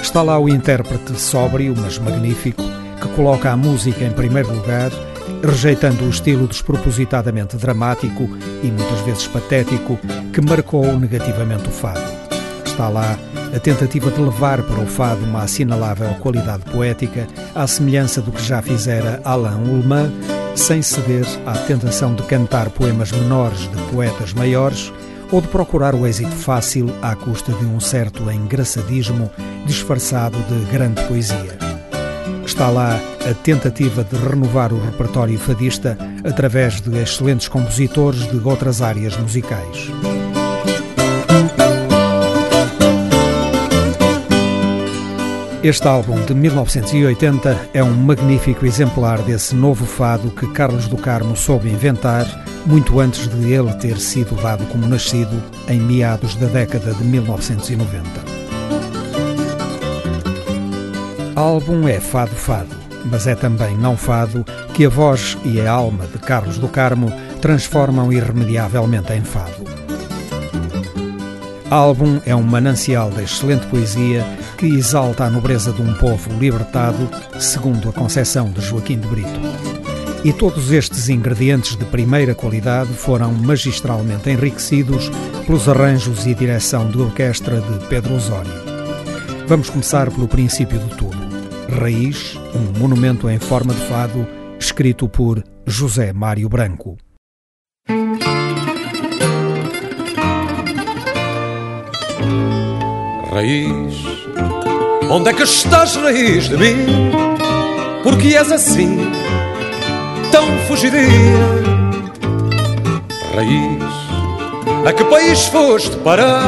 Está 0.00 0.22
lá 0.22 0.38
o 0.38 0.48
intérprete 0.48 1.18
sóbrio, 1.18 1.74
mas 1.76 1.98
magnífico, 1.98 2.62
que 3.00 3.08
coloca 3.08 3.50
a 3.50 3.56
música 3.56 4.04
em 4.04 4.10
primeiro 4.10 4.52
lugar, 4.54 4.90
rejeitando 5.42 6.04
o 6.04 6.10
estilo 6.10 6.46
despropositadamente 6.46 7.56
dramático 7.56 8.24
e 8.62 8.66
muitas 8.66 9.00
vezes 9.00 9.26
patético 9.26 9.98
que 10.32 10.40
marcou 10.40 10.98
negativamente 10.98 11.68
o 11.68 11.72
fado. 11.72 12.02
Está 12.64 12.88
lá 12.88 13.18
a 13.54 13.60
tentativa 13.60 14.10
de 14.10 14.20
levar 14.20 14.62
para 14.62 14.80
o 14.80 14.86
fado 14.86 15.24
uma 15.24 15.42
assinalável 15.42 16.08
qualidade 16.14 16.64
poética, 16.64 17.28
à 17.54 17.66
semelhança 17.66 18.20
do 18.22 18.32
que 18.32 18.42
já 18.42 18.62
fizera 18.62 19.20
Alain 19.24 19.68
Ullmann, 19.68 20.10
sem 20.54 20.80
ceder 20.80 21.26
à 21.46 21.52
tentação 21.52 22.14
de 22.14 22.22
cantar 22.24 22.70
poemas 22.70 23.12
menores 23.12 23.60
de 23.60 23.82
poetas 23.92 24.32
maiores, 24.32 24.92
ou 25.32 25.40
de 25.40 25.48
procurar 25.48 25.94
o 25.94 26.06
êxito 26.06 26.30
fácil 26.30 26.94
à 27.00 27.16
custa 27.16 27.52
de 27.52 27.64
um 27.64 27.80
certo 27.80 28.30
engraçadismo 28.30 29.30
disfarçado 29.66 30.36
de 30.42 30.70
grande 30.70 31.02
poesia. 31.04 31.58
Está 32.44 32.68
lá 32.68 33.00
a 33.28 33.34
tentativa 33.42 34.04
de 34.04 34.14
renovar 34.14 34.72
o 34.72 34.78
repertório 34.78 35.38
fadista 35.38 35.96
através 36.22 36.82
de 36.82 36.96
excelentes 36.98 37.48
compositores 37.48 38.30
de 38.30 38.36
outras 38.46 38.82
áreas 38.82 39.16
musicais. 39.16 39.90
Este 45.64 45.86
álbum 45.86 46.20
de 46.24 46.34
1980 46.34 47.68
é 47.72 47.82
um 47.82 47.94
magnífico 47.94 48.66
exemplar 48.66 49.22
desse 49.22 49.54
novo 49.54 49.86
fado 49.86 50.28
que 50.30 50.46
Carlos 50.52 50.88
do 50.88 50.96
Carmo 50.96 51.36
soube 51.36 51.70
inventar 51.70 52.26
muito 52.66 53.00
antes 53.00 53.28
de 53.28 53.52
ele 53.52 53.72
ter 53.74 53.98
sido 53.98 54.34
dado 54.40 54.64
como 54.66 54.86
nascido 54.86 55.42
em 55.68 55.80
meados 55.80 56.34
da 56.36 56.46
década 56.46 56.92
de 56.94 57.04
1990. 57.04 58.08
Álbum 61.34 61.88
é 61.88 61.98
fado 61.98 62.34
fado, 62.34 62.76
mas 63.06 63.26
é 63.26 63.34
também 63.34 63.76
não 63.76 63.96
fado 63.96 64.44
que 64.74 64.86
a 64.86 64.88
voz 64.88 65.36
e 65.44 65.60
a 65.60 65.70
alma 65.70 66.06
de 66.06 66.18
Carlos 66.18 66.58
do 66.58 66.68
Carmo 66.68 67.12
transformam 67.40 68.12
irremediavelmente 68.12 69.12
em 69.12 69.22
fado. 69.22 69.64
Álbum 71.70 72.20
é 72.26 72.36
um 72.36 72.42
manancial 72.42 73.10
de 73.10 73.22
excelente 73.22 73.66
poesia 73.66 74.24
que 74.58 74.66
exalta 74.66 75.24
a 75.24 75.30
nobreza 75.30 75.72
de 75.72 75.80
um 75.80 75.94
povo 75.94 76.30
libertado, 76.38 77.08
segundo 77.40 77.88
a 77.88 77.92
concepção 77.92 78.50
de 78.50 78.60
Joaquim 78.60 78.98
de 78.98 79.08
Brito. 79.08 79.71
E 80.24 80.32
todos 80.32 80.70
estes 80.70 81.08
ingredientes 81.08 81.74
de 81.74 81.84
primeira 81.84 82.32
qualidade 82.32 82.92
foram 82.92 83.32
magistralmente 83.32 84.30
enriquecidos 84.30 85.10
pelos 85.44 85.68
arranjos 85.68 86.26
e 86.26 86.34
direção 86.34 86.88
de 86.88 86.98
orquestra 86.98 87.60
de 87.60 87.86
Pedro 87.88 88.14
Osório. 88.14 88.52
Vamos 89.48 89.68
começar 89.68 90.08
pelo 90.12 90.28
princípio 90.28 90.78
de 90.78 90.94
tudo. 90.96 91.18
Raiz, 91.68 92.38
um 92.54 92.78
monumento 92.78 93.28
em 93.28 93.40
forma 93.40 93.74
de 93.74 93.80
fado, 93.86 94.24
escrito 94.60 95.08
por 95.08 95.42
José 95.66 96.12
Mário 96.12 96.48
Branco. 96.48 96.96
Raiz, 103.32 103.94
onde 105.10 105.30
é 105.30 105.32
que 105.32 105.42
estás, 105.42 105.96
raiz 105.96 106.48
de 106.48 106.56
mim? 106.56 106.76
Porque 108.04 108.36
és 108.36 108.52
assim 108.52 109.21
tão 110.32 110.48
fugidia. 110.66 111.02
Raiz, 113.34 114.86
a 114.86 114.92
que 114.92 115.04
país 115.04 115.46
foste 115.46 115.96
parar 115.98 116.42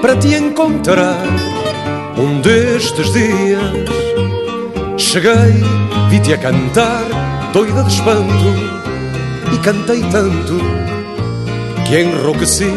para 0.00 0.14
te 0.16 0.34
encontrar 0.34 1.26
um 2.16 2.40
destes 2.40 3.12
dias? 3.12 3.88
Cheguei, 4.96 5.54
vi-te 6.10 6.32
a 6.34 6.38
cantar, 6.38 7.04
doida 7.52 7.82
de 7.82 7.92
espanto, 7.92 8.44
e 9.52 9.58
cantei 9.58 10.02
tanto 10.10 10.60
que 11.86 12.00
enrouqueci. 12.00 12.72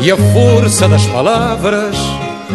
E 0.00 0.10
a 0.12 0.16
força 0.32 0.86
das 0.88 1.06
palavras 1.06 1.96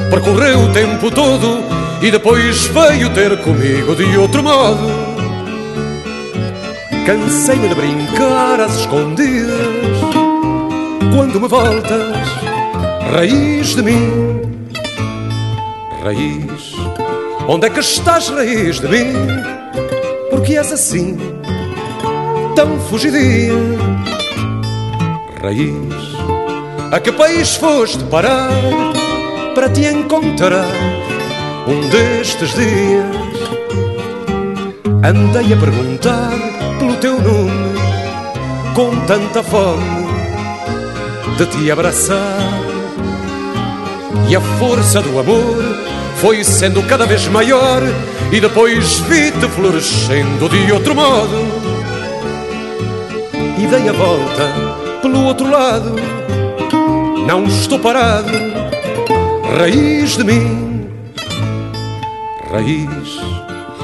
percorreu 0.09 0.59
o 0.59 0.71
tempo 0.71 1.11
todo 1.11 1.63
e 2.01 2.09
depois 2.09 2.67
veio 2.67 3.09
ter 3.09 3.41
comigo 3.41 3.95
de 3.95 4.17
outro 4.17 4.43
modo. 4.43 5.00
Cansei-me 7.05 7.67
de 7.67 7.75
brincar 7.75 8.59
às 8.59 8.79
escondidas. 8.79 9.97
Quando 11.15 11.41
me 11.41 11.47
voltas, 11.47 12.17
raiz 13.11 13.75
de 13.75 13.81
mim. 13.81 14.41
Raiz, 16.03 16.75
onde 17.47 17.67
é 17.67 17.69
que 17.69 17.79
estás, 17.79 18.29
raiz 18.29 18.79
de 18.79 18.87
mim? 18.87 19.13
Porque 20.29 20.57
és 20.57 20.71
assim, 20.71 21.17
tão 22.55 22.79
fugidia? 22.79 23.53
Raiz, 25.41 26.11
a 26.91 26.99
que 26.99 27.11
país 27.11 27.55
foste 27.55 28.03
parar 28.05 28.49
Para 29.55 29.69
te 29.69 29.85
encontrar 29.85 30.71
um 31.67 31.89
destes 31.89 32.53
dias? 32.53 33.21
Andei 35.03 35.53
a 35.53 35.57
perguntar 35.57 36.50
pelo 36.81 36.95
teu 36.95 37.21
nome, 37.21 37.75
com 38.73 39.05
tanta 39.05 39.43
fome 39.43 40.07
de 41.37 41.45
te 41.45 41.69
abraçar. 41.69 42.39
E 44.27 44.35
a 44.35 44.41
força 44.41 44.99
do 44.99 45.19
amor 45.19 45.63
foi 46.15 46.43
sendo 46.43 46.81
cada 46.81 47.05
vez 47.05 47.27
maior, 47.27 47.83
e 48.31 48.41
depois 48.41 48.99
vi-te 49.01 49.47
florescendo 49.49 50.49
de 50.49 50.71
outro 50.71 50.95
modo. 50.95 51.45
E 53.59 53.67
dei 53.67 53.87
a 53.87 53.93
volta 53.93 54.97
pelo 55.03 55.25
outro 55.25 55.51
lado, 55.51 55.93
não 57.27 57.43
estou 57.43 57.77
parado, 57.77 58.31
raiz 59.55 60.17
de 60.17 60.23
mim, 60.23 60.89
raiz. 62.51 63.21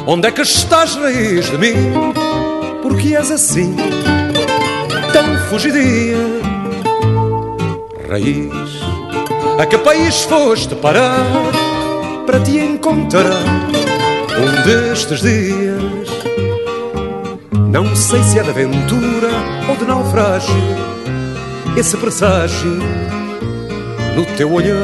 Onde 0.08 0.30
é 0.30 0.32
que 0.32 0.42
estás, 0.42 0.96
raiz 0.96 1.46
de 1.46 1.58
mim? 1.60 2.17
És 3.18 3.32
assim, 3.32 3.76
tão 5.12 5.38
fugidia. 5.50 6.18
Raiz, 8.08 8.80
a 9.60 9.66
que 9.66 9.78
país 9.80 10.22
foste 10.22 10.76
parar 10.76 11.26
para 12.28 12.40
te 12.40 12.60
encontrar 12.60 13.42
um 14.38 14.64
destes 14.64 15.22
dias? 15.22 16.10
Não 17.72 17.96
sei 17.96 18.22
se 18.22 18.38
é 18.38 18.44
de 18.44 18.50
aventura 18.52 19.30
ou 19.68 19.76
de 19.76 19.86
naufrágio, 19.86 20.56
esse 21.76 21.98
presságio 21.98 22.80
no 24.16 24.26
teu 24.38 24.54
olhar. 24.54 24.78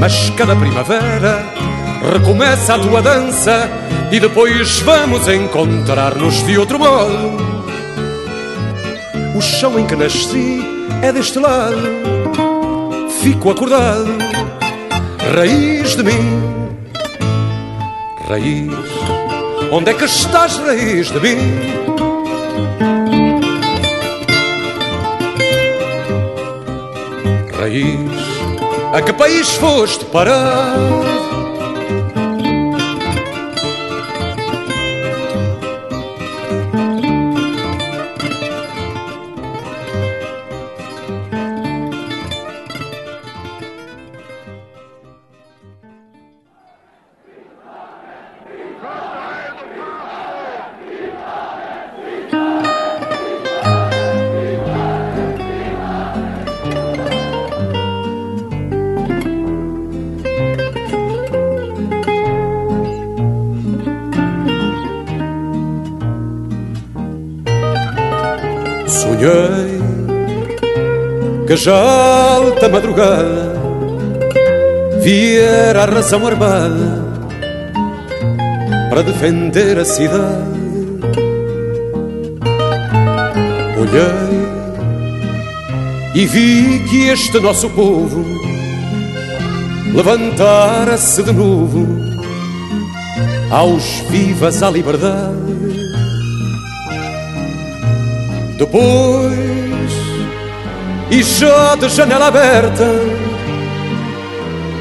Mas 0.00 0.28
cada 0.30 0.56
primavera 0.56 1.44
recomeça 2.12 2.74
a 2.74 2.78
tua 2.80 3.00
dança 3.00 3.79
e 4.12 4.18
depois 4.18 4.80
vamos 4.80 5.28
encontrar-nos 5.28 6.44
de 6.44 6.58
outro 6.58 6.78
modo. 6.78 7.38
O 9.36 9.40
chão 9.40 9.78
em 9.78 9.86
que 9.86 9.94
nasci 9.94 10.60
é 11.00 11.12
deste 11.12 11.38
lado, 11.38 11.76
fico 13.22 13.50
acordado, 13.50 14.18
raiz 15.34 15.94
de 15.96 16.02
mim, 16.02 16.42
raiz. 18.28 18.72
Onde 19.72 19.92
é 19.92 19.94
que 19.94 20.04
estás, 20.04 20.56
raiz 20.58 21.10
de 21.10 21.20
mim? 21.20 21.38
Raiz, 27.56 28.92
a 28.92 29.00
que 29.00 29.12
país 29.12 29.50
foste 29.50 30.04
parar? 30.06 31.29
Já 71.62 71.76
alta 72.36 72.70
madrugada 72.70 73.52
viera 75.02 75.82
a 75.82 75.84
razão 75.84 76.26
armada 76.26 77.04
para 78.88 79.02
defender 79.02 79.78
a 79.78 79.84
cidade. 79.84 80.60
Olhei 83.78 84.40
e 86.14 86.26
vi 86.26 86.82
que 86.88 87.08
este 87.08 87.38
nosso 87.38 87.68
povo 87.70 88.24
levantara-se 89.94 91.22
de 91.22 91.32
novo 91.32 91.86
aos 93.50 94.02
vivas 94.08 94.62
à 94.62 94.70
liberdade. 94.70 95.36
Depois, 98.56 99.39
e 101.10 101.22
já 101.22 101.74
de 101.74 101.88
janela 101.88 102.28
aberta, 102.28 102.86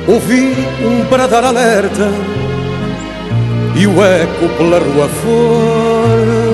ouvi 0.08 0.54
um 0.84 1.04
bradar 1.10 1.44
alerta 1.44 2.12
e 3.76 3.88
o 3.88 4.04
eco 4.04 4.50
pela 4.58 4.80
rua 4.80 5.08
fora 5.08 6.50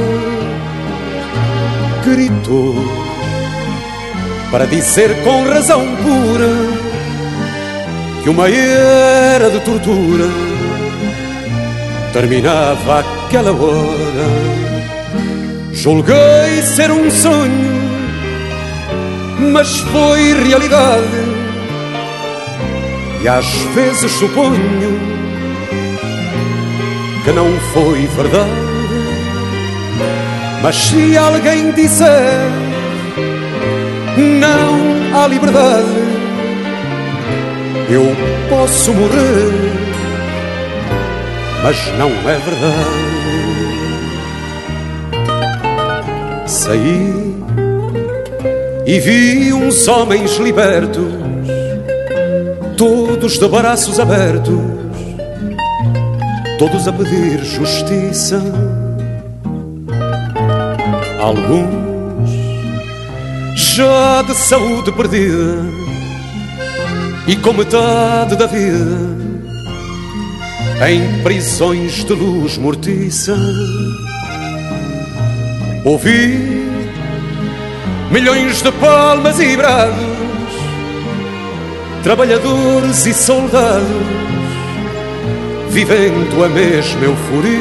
gritou 2.03 2.75
para 4.51 4.65
dizer 4.65 5.23
com 5.23 5.43
razão 5.43 5.83
pura 5.97 6.85
que 8.23 8.29
uma 8.29 8.49
era 8.49 9.49
de 9.49 9.59
tortura 9.59 10.25
terminava 12.15 13.01
aquela 13.01 13.51
hora. 13.51 14.27
Julguei 15.73 16.61
ser 16.63 16.89
um 16.89 17.11
sonho, 17.11 17.74
mas 19.39 19.79
foi 19.79 20.33
realidade. 20.33 21.45
E 23.21 23.27
às 23.27 23.45
vezes 23.73 24.11
suponho 24.11 25.15
que 27.23 27.31
não 27.31 27.51
foi 27.73 28.05
verdade. 28.07 28.65
Mas 30.61 30.75
se 30.75 31.17
alguém 31.17 31.71
disser 31.71 32.49
não 34.17 35.19
há 35.19 35.27
liberdade, 35.27 35.85
eu 37.89 38.15
posso 38.49 38.93
morrer, 38.93 39.51
mas 41.63 41.77
não 41.97 42.09
é 42.29 42.37
verdade. 42.37 43.15
Saí 46.47 47.24
e 48.85 48.99
vi 48.99 49.51
uns 49.51 49.87
homens 49.87 50.35
libertos, 50.37 51.11
todos 52.77 53.39
de 53.39 53.47
braços 53.47 53.99
abertos, 53.99 54.59
todos 56.59 56.87
a 56.87 56.93
pedir 56.93 57.43
justiça. 57.43 58.41
Alguns 61.19 62.29
já 63.55 64.21
de 64.21 64.35
saúde 64.35 64.91
perdida 64.91 65.65
e 67.27 67.35
com 67.35 67.53
metade 67.53 68.35
da 68.35 68.45
vida 68.45 69.15
em 70.87 71.23
prisões 71.23 72.03
de 72.03 72.13
luz 72.13 72.57
mortiça. 72.57 73.35
Ouvi 75.83 76.64
milhões 78.15 78.61
de 78.61 78.71
palmas 78.71 79.37
e 79.41 79.57
brados, 79.57 79.93
trabalhadores 82.01 83.05
e 83.05 83.13
soldados, 83.13 83.85
vivendo 85.69 86.41
a 86.41 86.47
mesma 86.47 87.03
euforia. 87.03 87.51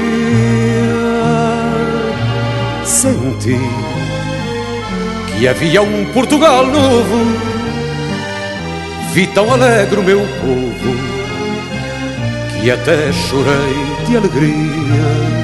Senti 2.84 3.58
que 5.36 5.48
havia 5.48 5.82
um 5.82 6.04
Portugal 6.12 6.64
novo, 6.68 7.26
vi 9.12 9.26
tão 9.26 9.52
alegre 9.52 9.98
o 9.98 10.04
meu 10.04 10.20
povo, 10.20 10.96
que 12.60 12.70
até 12.70 13.12
chorei 13.12 14.06
de 14.06 14.16
alegria. 14.16 15.34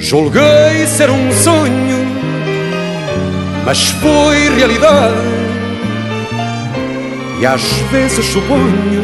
Julguei 0.00 0.84
ser 0.88 1.10
um 1.10 1.30
sonho, 1.30 2.05
mas 3.66 3.90
foi 3.90 4.48
realidade. 4.54 5.16
E 7.40 7.44
às 7.44 7.62
vezes 7.90 8.24
suponho 8.26 9.02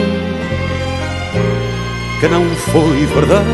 que 2.21 2.29
não 2.29 2.49
foi 2.71 3.05
verdade. 3.07 3.45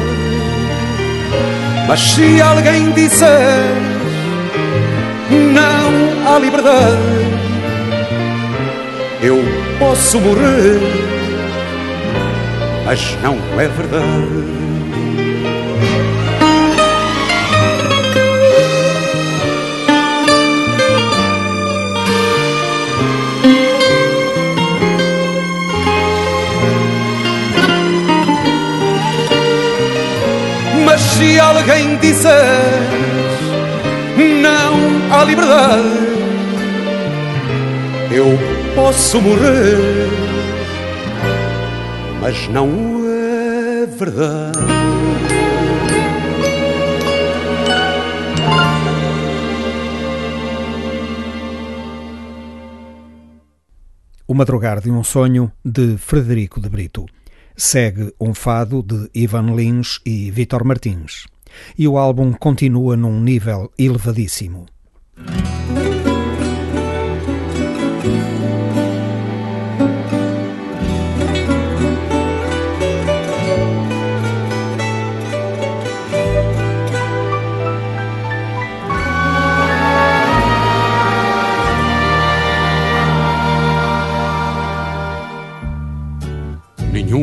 Mas 1.88 2.00
se 2.00 2.42
alguém 2.42 2.92
disser 2.92 3.64
não 5.30 6.30
há 6.30 6.38
liberdade, 6.38 6.98
eu 9.22 9.42
posso 9.78 10.20
morrer, 10.20 10.78
mas 12.84 13.16
não 13.22 13.38
é 13.58 13.66
verdade. 13.66 14.57
alguém 31.48 31.96
disseres 31.96 32.38
não 34.42 35.12
à 35.12 35.24
liberdade, 35.24 35.88
eu 38.10 38.26
posso 38.74 39.20
morrer, 39.22 39.78
mas 42.20 42.48
não 42.48 42.68
é 43.08 43.86
verdade. 43.86 44.58
O 54.26 54.34
Madrugar 54.34 54.82
de 54.82 54.90
um 54.90 55.02
Sonho, 55.02 55.50
de 55.64 55.96
Frederico 55.96 56.60
de 56.60 56.68
Brito. 56.68 57.06
Segue 57.56 58.12
um 58.20 58.34
fado 58.34 58.82
de 58.82 59.08
Ivan 59.14 59.54
Lins 59.56 59.98
e 60.04 60.30
Vitor 60.30 60.64
Martins. 60.64 61.26
E 61.78 61.86
o 61.86 61.98
álbum 61.98 62.32
continua 62.32 62.96
num 62.96 63.20
nível 63.20 63.70
elevadíssimo. 63.78 64.66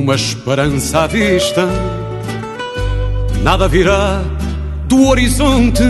nenhuma 0.06 0.16
esperança 0.16 1.02
à 1.02 1.08
vista, 1.08 1.68
nada 3.42 3.68
virá 3.68 4.22
do 4.88 5.08
horizonte, 5.08 5.84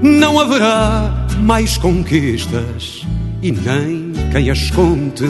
não 0.00 0.38
haverá 0.38 1.26
mais 1.38 1.76
conquistas 1.76 3.06
e 3.42 3.50
nem 3.50 4.12
quem 4.30 4.50
as 4.50 4.70
conte. 4.70 5.24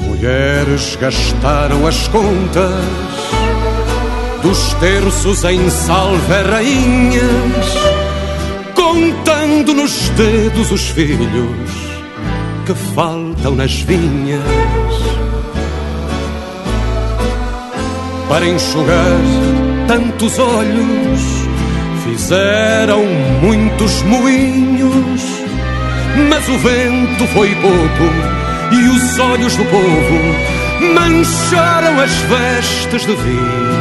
Mulheres 0.00 0.96
gastaram 1.00 1.86
as 1.86 2.08
contas 2.08 2.84
dos 4.42 4.74
terços 4.74 5.44
em 5.44 5.68
salve 5.70 6.42
rainhas, 6.50 7.66
contando 8.74 9.74
nos 9.74 10.08
dedos 10.10 10.70
os 10.70 10.88
filhos 10.88 11.70
que 12.64 12.74
faltam 12.94 13.54
nas 13.54 13.80
vinhas 13.80 14.85
para 18.28 18.46
enxugar 18.46 19.20
tantos 19.86 20.38
olhos. 20.38 21.46
Fizeram 22.04 23.04
muitos 23.42 24.02
moinhos 24.02 25.46
mas 26.16 26.48
o 26.48 26.58
vento 26.58 27.26
foi 27.28 27.54
pouco 27.56 28.72
e 28.72 28.88
os 28.88 29.18
olhos 29.18 29.54
do 29.54 29.64
povo 29.66 30.94
mancharam 30.94 32.00
as 32.00 32.10
vestes 32.10 33.02
de 33.02 33.14
vinho. 33.14 33.76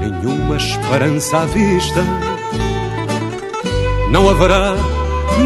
Nenhuma 0.00 0.56
esperança 0.56 1.38
à 1.38 1.46
vista. 1.46 2.02
Não 4.10 4.28
haverá 4.28 4.74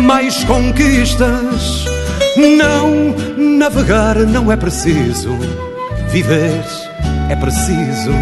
mais 0.02 0.44
conquistas. 0.44 1.86
Não, 2.36 3.14
navegar 3.58 4.16
não 4.18 4.50
é 4.50 4.56
preciso, 4.56 5.36
viver 6.14 6.64
é 7.28 7.34
preciso. 7.34 8.12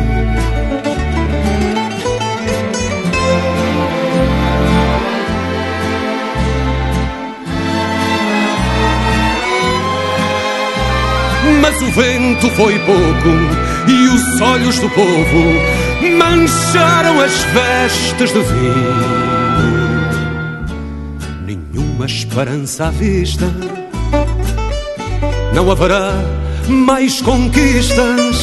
Mas 11.61 11.82
o 11.82 11.86
vento 11.90 12.49
foi 12.53 12.78
pouco 12.78 13.28
e 13.86 14.09
os 14.09 14.40
olhos 14.40 14.78
do 14.78 14.88
povo 14.88 16.16
mancharam 16.16 17.20
as 17.20 17.43
vestes 17.45 18.32
de 18.32 18.40
vinho 18.40 19.22
uma 21.76 22.07
esperança 22.07 22.86
à 22.86 22.90
vista. 22.90 23.45
Não 25.55 25.70
haverá 25.70 26.41
mais 26.69 27.21
conquistas. 27.21 28.43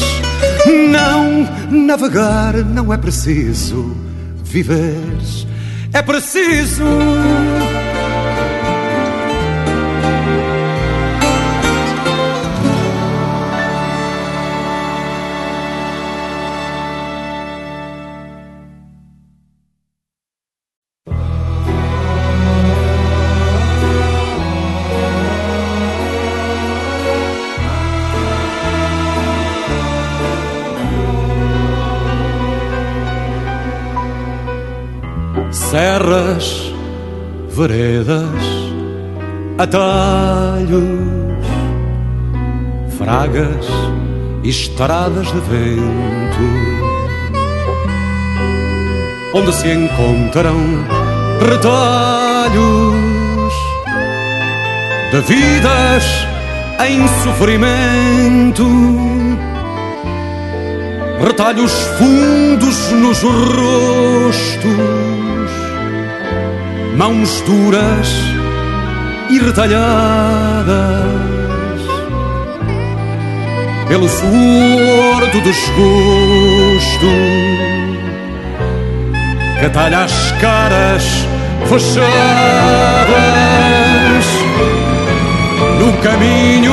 Não, 0.90 1.48
navegar 1.70 2.54
não 2.64 2.92
é 2.92 2.96
preciso. 2.96 3.96
Viver 4.42 5.10
é 5.92 6.02
preciso. 6.02 6.84
Atalhos, 39.70 41.46
fragas 42.98 43.66
e 44.42 44.48
estradas 44.48 45.28
de 45.28 45.40
vento, 45.40 46.46
onde 49.32 49.52
se 49.52 49.68
encontram 49.72 50.56
retalhos 51.48 52.54
de 55.12 55.20
vidas 55.20 56.04
em 56.88 57.06
sofrimento. 57.22 58.66
Retalhos 61.22 61.72
fundos 61.98 62.90
nos 62.92 63.22
rostos 63.22 64.70
mãos 66.96 67.42
duras 67.42 68.39
e 69.30 69.38
retalhadas 69.38 71.20
pelo 73.88 74.08
suor 74.08 75.26
do 75.32 75.40
desgosto. 75.40 77.06
Que 79.60 79.68
talha 79.70 80.04
as 80.04 80.32
caras 80.40 81.04
fechadas 81.68 82.10
no 85.78 85.92
caminho 86.02 86.72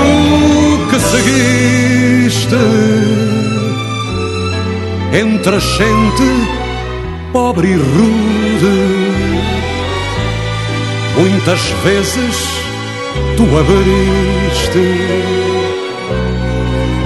que 0.89 0.99
seguiste. 0.99 2.55
Entre 5.13 5.55
a 5.55 5.59
gente 5.59 6.57
pobre 7.33 7.69
e 7.69 7.75
rude 7.75 9.16
Muitas 11.47 11.69
vezes 11.81 12.35
tu 13.37 13.43
abriste 13.57 14.85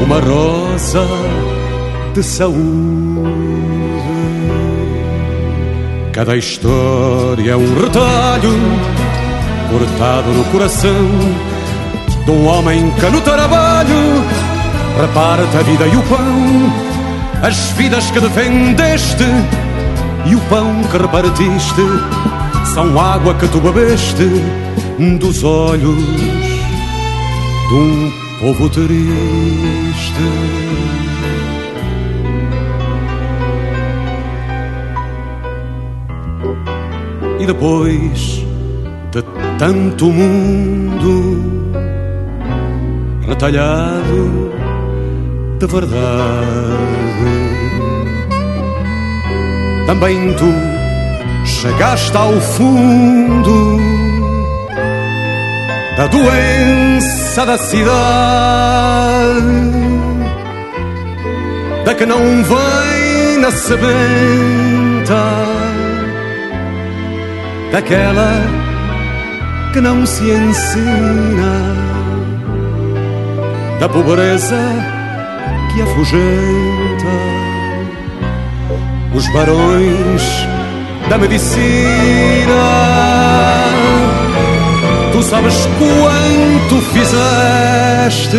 uma 0.02 0.20
rosa 0.20 1.06
de 2.16 2.24
saúde. 2.24 3.30
Cada 6.12 6.36
história 6.38 7.52
é 7.52 7.56
um 7.56 7.82
retalho 7.82 8.58
cortado 9.70 10.32
no 10.32 10.44
coração 10.46 11.08
de 12.26 12.32
um 12.32 12.48
homem 12.48 12.90
que 13.00 13.06
no 13.12 13.22
trabalho 13.22 14.26
reparte 15.00 15.56
a 15.56 15.62
vida 15.62 15.86
e 15.86 15.96
o 15.96 16.02
pão, 16.02 17.44
as 17.44 17.58
vidas 17.74 18.10
que 18.10 18.20
defendeste 18.20 19.24
e 20.26 20.34
o 20.34 20.40
pão 20.50 20.82
que 20.90 20.98
repartiste 20.98 22.41
são 22.74 22.98
água 22.98 23.34
que 23.34 23.48
tu 23.50 23.60
bebeste 23.60 24.30
dos 25.20 25.44
olhos 25.44 25.98
de 27.68 27.76
um 27.76 28.12
povo 28.40 28.70
triste. 28.70 28.92
E 37.40 37.46
depois 37.46 38.46
de 39.12 39.22
tanto 39.58 40.06
mundo 40.06 41.42
retalhado 43.28 44.52
de 45.60 45.68
verdade, 45.68 45.92
também 49.88 50.34
tu 50.36 50.71
chegaste 51.62 52.18
ao 52.18 52.42
fundo 52.42 53.78
da 55.96 56.08
doença 56.08 57.46
da 57.46 57.56
cidade, 57.56 57.92
da 61.86 61.94
que 61.94 62.06
não 62.08 62.18
vem 62.20 63.38
na 63.42 63.52
sebenta, 63.52 65.24
daquela 67.72 68.42
que 69.72 69.82
não 69.82 70.04
se 70.04 70.24
ensina, 70.32 71.76
da 73.80 73.88
pobreza 73.88 74.58
que 75.72 75.82
afugenta 75.84 77.12
os 79.14 79.32
barões 79.32 80.51
da 81.10 81.18
medicina. 81.18 82.62
Tu 85.12 85.24
sabes 85.24 85.68
quanto 85.78 86.82
fizeste, 86.94 88.38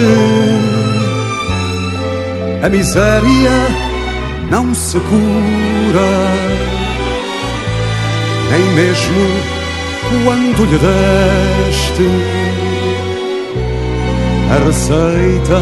a 2.62 2.68
miséria 2.68 3.56
não 4.50 4.74
se 4.74 4.98
cura, 4.98 6.12
nem 8.50 8.64
mesmo 8.74 9.62
quando 10.24 10.64
lhe 10.64 10.78
deste 10.78 12.08
a 14.50 14.64
receita 14.66 15.60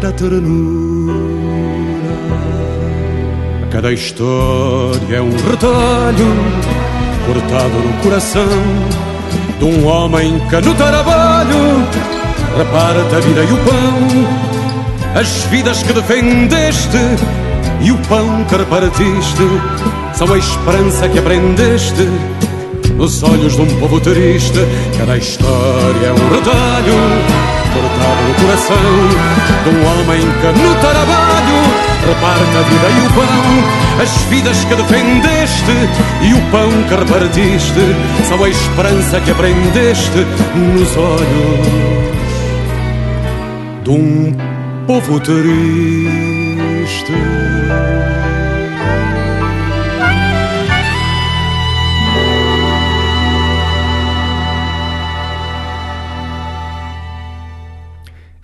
da 0.00 0.12
ternura. 0.12 0.81
Cada 3.82 3.94
história 3.94 5.16
é 5.16 5.20
um 5.20 5.32
retalho 5.32 6.28
cortado 7.26 7.78
no 7.80 7.92
coração 8.00 8.46
de 9.58 9.64
um 9.64 9.84
homem 9.84 10.38
que 10.48 10.60
no 10.60 10.72
trabalho 10.72 11.84
reparte 12.56 13.16
a 13.16 13.18
vida 13.18 13.42
e 13.42 13.52
o 13.52 13.56
pão, 13.64 15.20
as 15.20 15.28
vidas 15.46 15.82
que 15.82 15.92
defendeste 15.94 16.96
e 17.80 17.90
o 17.90 17.98
pão 18.06 18.44
que 18.44 18.54
repartiste 18.54 19.42
são 20.14 20.32
a 20.32 20.38
esperança 20.38 21.08
que 21.08 21.18
aprendeste 21.18 22.08
nos 22.96 23.20
olhos 23.24 23.56
de 23.56 23.62
um 23.62 23.80
povo 23.80 23.98
triste. 23.98 24.60
Cada 24.96 25.16
história 25.16 26.06
é 26.06 26.12
um 26.12 26.28
retalho 26.28 26.94
cortado 27.74 28.22
no 28.28 28.34
coração 28.46 28.76
de 29.64 29.70
um 29.70 29.84
homem 29.90 30.20
que 30.20 30.62
no 30.62 30.74
trabalho 30.76 31.91
reparte 32.06 32.56
a 32.56 32.62
vida 32.62 32.88
e 32.90 33.06
o 33.06 33.10
pão, 33.12 34.02
as 34.02 34.24
vidas 34.24 34.64
que 34.64 34.74
defendeste 34.74 35.72
e 36.22 36.34
o 36.34 36.40
pão 36.50 36.70
que 36.88 36.94
repartiste 36.94 37.96
são 38.28 38.42
a 38.42 38.48
esperança 38.48 39.20
que 39.20 39.30
aprendeste 39.30 40.26
nos 40.56 40.96
olhos 40.96 42.02
de 43.84 43.90
um 43.90 44.34
povo 44.86 45.20
triste. 45.20 45.52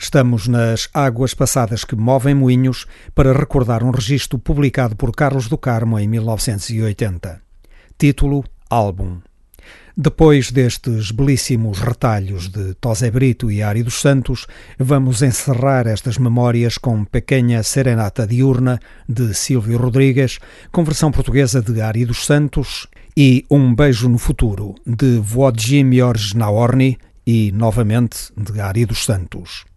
Estamos 0.08 0.48
nas 0.48 0.88
águas 0.94 1.34
passadas 1.34 1.84
que 1.84 1.94
movem 1.94 2.34
moinhos 2.34 2.86
para 3.14 3.34
recordar 3.34 3.84
um 3.84 3.90
registro 3.90 4.38
publicado 4.38 4.96
por 4.96 5.12
Carlos 5.12 5.48
do 5.48 5.58
Carmo 5.58 5.98
em 5.98 6.08
1980. 6.08 7.42
Título: 7.98 8.42
Álbum. 8.70 9.18
Depois 9.94 10.50
destes 10.50 11.10
belíssimos 11.10 11.80
retalhos 11.80 12.48
de 12.48 12.72
Tosé 12.76 13.10
Brito 13.10 13.50
e 13.50 13.62
Ari 13.62 13.82
dos 13.82 14.00
Santos, 14.00 14.46
vamos 14.78 15.20
encerrar 15.20 15.86
estas 15.86 16.16
memórias 16.16 16.78
com 16.78 17.04
Pequena 17.04 17.62
Serenata 17.62 18.26
Diurna, 18.26 18.80
de 19.06 19.34
Silvio 19.34 19.76
Rodrigues, 19.76 20.38
com 20.72 20.84
versão 20.84 21.10
portuguesa 21.10 21.60
de 21.60 21.82
Ari 21.82 22.06
dos 22.06 22.24
Santos, 22.24 22.88
e 23.14 23.44
Um 23.50 23.74
Beijo 23.74 24.08
no 24.08 24.16
Futuro, 24.16 24.74
de 24.86 25.18
Włodzimierz 25.18 26.32
Naorny 26.32 26.96
e, 27.26 27.52
novamente, 27.52 28.32
de 28.34 28.58
Ari 28.58 28.86
dos 28.86 29.04
Santos. 29.04 29.67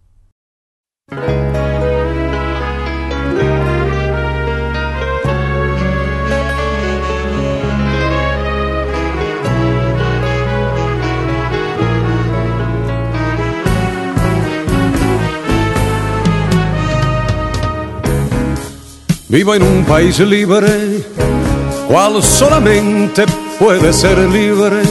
Vivo 19.31 19.55
en 19.55 19.63
un 19.63 19.85
país 19.85 20.19
libre, 20.19 21.03
cual 21.87 22.23
solamente 22.23 23.25
puede 23.59 23.91
ser 23.91 24.17
libre. 24.17 24.81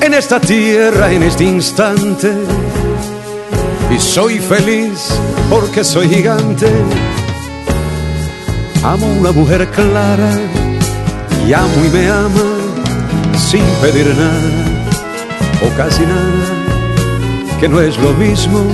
En 0.00 0.14
esta 0.14 0.40
tierra, 0.40 1.12
en 1.12 1.22
este 1.24 1.44
instante, 1.44 2.32
y 3.90 3.98
soy 3.98 4.38
feliz 4.38 5.10
porque 5.48 5.82
soy 5.82 6.08
gigante. 6.08 6.70
Amo 8.82 9.06
una 9.06 9.32
mujer 9.32 9.68
clara 9.70 10.30
y 11.46 11.52
amo 11.52 11.84
y 11.84 11.88
me 11.90 12.08
ama 12.08 12.60
sin 13.36 13.64
pedir 13.82 14.06
nada 14.16 14.70
o 15.62 15.76
casi 15.76 16.02
nada, 16.02 17.58
que 17.58 17.68
no 17.68 17.80
es 17.80 17.98
lo 17.98 18.12
mismo, 18.14 18.64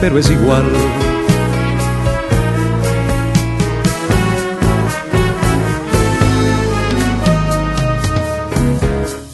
pero 0.00 0.18
es 0.18 0.30
igual. 0.30 0.64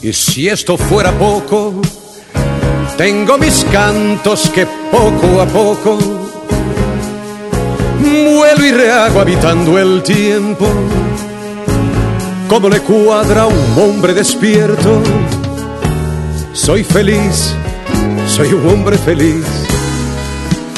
Y 0.03 0.13
si 0.15 0.49
esto 0.49 0.79
fuera 0.79 1.13
poco, 1.13 1.75
tengo 3.01 3.39
mis 3.39 3.65
cantos 3.73 4.51
que 4.51 4.67
poco 4.91 5.41
a 5.41 5.47
poco 5.47 5.99
vuelo 7.99 8.67
y 8.67 8.73
rehago 8.73 9.21
habitando 9.21 9.79
el 9.79 10.03
tiempo. 10.03 10.69
Como 12.47 12.69
le 12.69 12.81
cuadra 12.81 13.45
a 13.45 13.47
un 13.47 13.79
hombre 13.79 14.13
despierto. 14.13 15.01
Soy 16.53 16.85
feliz, 16.85 17.55
soy 18.27 18.53
un 18.53 18.69
hombre 18.69 18.99
feliz. 18.99 19.47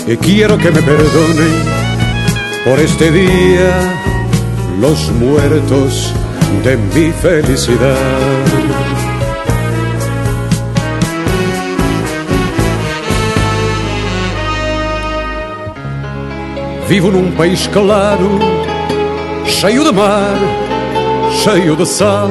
Y 0.07 0.17
quiero 0.17 0.57
que 0.59 0.71
me 0.71 0.81
perdonen 0.81 1.65
por 2.65 2.79
este 2.79 3.11
día 3.11 3.95
los 4.81 5.11
muertos 5.11 6.13
de 6.63 6.77
mi 6.77 7.11
felicidad. 7.11 8.62
Vivo 16.93 17.11
num 17.11 17.31
país 17.31 17.67
claro, 17.69 18.39
cheio 19.47 19.83
de 19.83 19.93
mar, 19.93 20.37
cheio 21.43 21.75
de 21.75 21.87
sal. 21.87 22.29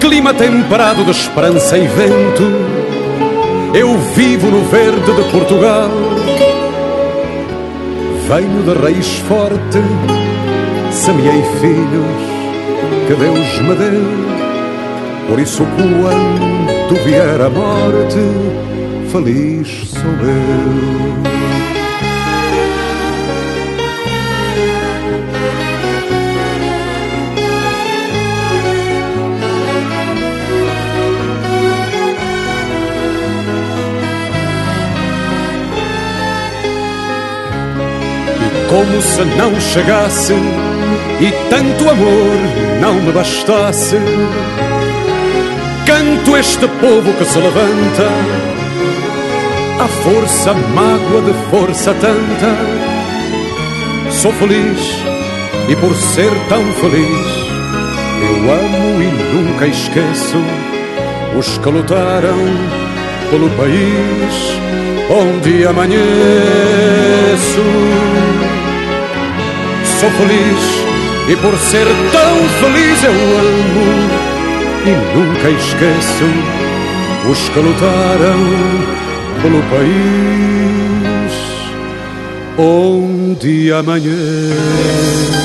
Clima 0.00 0.32
temperado 0.32 1.04
de 1.04 1.10
esperança 1.10 1.76
e 1.76 1.86
vento. 1.86 2.44
Eu 3.74 3.98
vivo 4.16 4.46
no 4.46 4.64
verde 4.70 5.12
de 5.12 5.30
Portugal. 5.30 5.90
Venho 8.26 8.62
de 8.62 8.80
raiz 8.80 9.18
forte, 9.28 9.82
semeei 10.92 11.42
filhos 11.60 13.06
que 13.06 13.14
Deus 13.16 13.60
me 13.60 13.74
deu. 13.74 15.28
Por 15.28 15.38
isso, 15.38 15.62
quando 15.76 17.04
vier 17.04 17.42
a 17.42 17.50
morte, 17.50 19.12
feliz 19.12 19.90
sou 19.90 20.10
eu. 20.26 21.43
Como 38.74 39.00
se 39.00 39.24
não 39.36 39.60
chegasse 39.60 40.32
e 40.32 41.30
tanto 41.48 41.88
amor 41.88 42.36
não 42.80 42.94
me 42.94 43.12
bastasse. 43.12 43.96
Canto 45.86 46.36
este 46.36 46.66
povo 46.66 47.12
que 47.12 47.24
se 47.24 47.38
levanta, 47.38 48.08
a 49.80 49.86
força 49.86 50.54
mágoa 50.54 51.22
de 51.22 51.32
força 51.50 51.94
tanta. 51.94 52.56
Sou 54.10 54.32
feliz 54.32 54.80
e 55.68 55.76
por 55.76 55.94
ser 55.94 56.32
tão 56.48 56.64
feliz, 56.72 57.28
eu 58.22 58.52
amo 58.52 59.00
e 59.00 59.06
nunca 59.36 59.68
esqueço 59.68 60.38
os 61.38 61.58
que 61.58 61.68
lutaram 61.68 62.38
pelo 63.30 63.48
país 63.50 64.64
onde 65.10 65.64
amanheço 65.64 66.02
sou 70.04 70.10
feliz 70.10 70.62
e 71.28 71.36
por 71.36 71.56
ser 71.58 71.86
tão 72.12 72.36
feliz 72.60 73.02
eu 73.04 73.10
amo 73.10 73.86
e 74.84 74.90
nunca 75.16 75.48
esqueço 75.48 76.28
os 77.30 77.48
que 77.48 77.58
lutaram 77.58 78.38
pelo 79.40 79.62
país 79.62 79.94
onde 82.58 83.72
amanheço. 83.72 85.43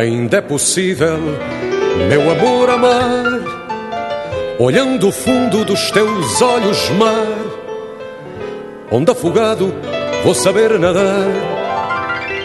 Ainda 0.00 0.38
é 0.38 0.40
possível, 0.40 1.18
meu 2.08 2.30
amor, 2.30 2.70
amar, 2.70 3.22
olhando 4.58 5.08
o 5.08 5.12
fundo 5.12 5.62
dos 5.62 5.90
teus 5.90 6.40
olhos, 6.40 6.88
mar, 6.96 7.26
onde 8.90 9.10
afogado 9.10 9.74
vou 10.24 10.34
saber 10.34 10.78
nadar, 10.78 11.28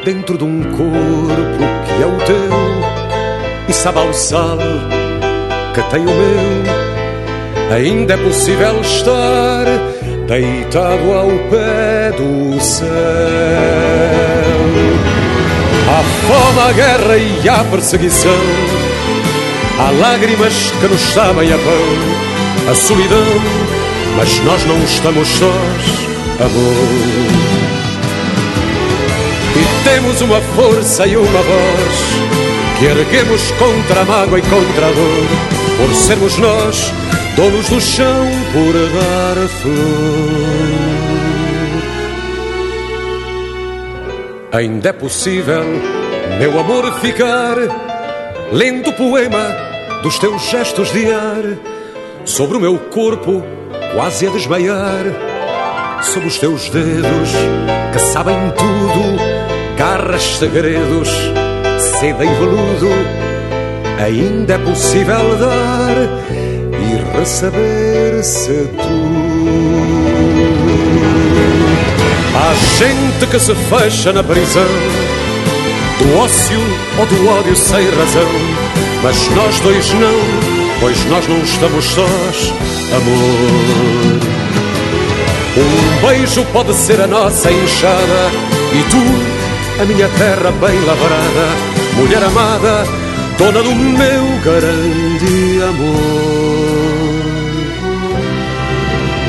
dentro 0.04 0.38
de 0.38 0.44
um 0.44 0.64
corpo 0.64 1.64
que 1.86 2.04
é 2.04 2.06
o 2.06 2.18
teu, 2.26 3.70
e 3.70 3.74
sabe 3.74 4.00
ao 4.00 4.14
sal 4.14 4.58
que 5.74 5.82
tem 5.92 6.02
o 6.02 6.12
meu. 6.12 7.74
Ainda 7.74 8.16
é 8.16 8.18
possível 8.18 8.82
estar 8.82 9.66
deitado 10.28 11.14
ao 11.14 11.30
pé 11.50 12.12
do 12.18 12.60
céu 12.60 14.55
Há 15.88 16.04
fome, 16.04 16.60
há 16.60 16.72
guerra 16.74 17.18
e 17.18 17.50
há 17.50 17.64
perseguição. 17.66 18.32
Há 19.80 19.92
lágrimas 19.92 20.72
que 20.80 20.88
nos 20.88 21.02
sabem 21.02 21.52
a 21.54 21.58
pão, 21.58 22.72
a 22.72 22.76
solidão, 22.76 23.26
mas 24.18 24.40
nós 24.40 24.66
não 24.66 24.82
estamos 24.84 25.28
sós, 25.28 25.84
amor. 26.40 27.66
E 29.56 29.84
temos 29.84 30.22
uma 30.22 30.42
força 30.42 31.06
e 31.06 31.16
uma 31.16 31.42
voz 31.42 32.36
que 32.80 32.86
erguemos 32.86 33.52
contra 33.52 34.02
a 34.02 34.06
mágoa 34.06 34.40
e 34.40 34.42
contra 34.42 34.88
a 34.88 34.92
dor, 34.92 35.28
por 35.78 35.96
sermos 35.96 36.38
nós 36.38 36.92
donos 37.36 37.68
do 37.70 37.82
chão, 37.82 38.28
por 38.54 38.74
dar 38.74 39.48
flor. 39.50 40.95
Ainda 44.56 44.88
é 44.88 44.94
possível, 44.94 45.66
meu 46.40 46.58
amor, 46.58 46.90
ficar 47.02 47.58
lendo 48.54 48.90
o 48.90 48.94
poema 48.94 49.54
dos 50.02 50.18
teus 50.18 50.44
gestos 50.44 50.94
de 50.94 51.12
ar 51.12 51.44
sobre 52.24 52.56
o 52.56 52.62
meu 52.62 52.78
corpo, 52.78 53.44
quase 53.94 54.26
a 54.28 54.30
desmaiar, 54.30 55.04
sobre 56.02 56.30
os 56.30 56.38
teus 56.38 56.70
dedos 56.70 57.32
que 57.92 58.00
sabem 58.00 58.38
tudo, 58.52 59.78
garras, 59.78 60.24
segredos, 60.38 61.10
seda 62.00 62.24
e 62.24 62.34
veludo. 62.36 62.92
Ainda 64.02 64.54
é 64.54 64.58
possível 64.58 65.36
dar 65.36 65.98
e 66.72 67.18
receber-se 67.20 68.70
tudo. 68.78 70.55
Há 72.38 72.54
gente 72.78 73.28
que 73.28 73.40
se 73.40 73.56
fecha 73.56 74.12
na 74.12 74.22
prisão 74.22 74.68
do 76.00 76.18
ócio 76.18 76.60
ou 77.00 77.06
do 77.06 77.28
ódio 77.30 77.56
sem 77.56 77.86
razão. 77.86 78.30
Mas 79.02 79.30
nós 79.30 79.60
dois 79.62 79.94
não, 79.94 80.80
pois 80.82 81.06
nós 81.06 81.28
não 81.28 81.40
estamos 81.40 81.86
sós, 81.86 82.54
amor. 82.94 84.36
Um 85.58 86.08
beijo 86.08 86.44
pode 86.52 86.74
ser 86.74 87.00
a 87.00 87.08
nossa 87.08 87.50
enxada 87.50 88.32
e 88.74 88.84
tu, 88.90 89.82
a 89.82 89.86
minha 89.86 90.10
terra 90.10 90.52
bem 90.52 90.78
lavrada, 90.82 91.48
mulher 91.96 92.24
amada, 92.24 92.86
dona 93.38 93.64
do 93.64 93.74
meu 93.74 94.24
grande 94.44 95.64
amor. 95.64 96.76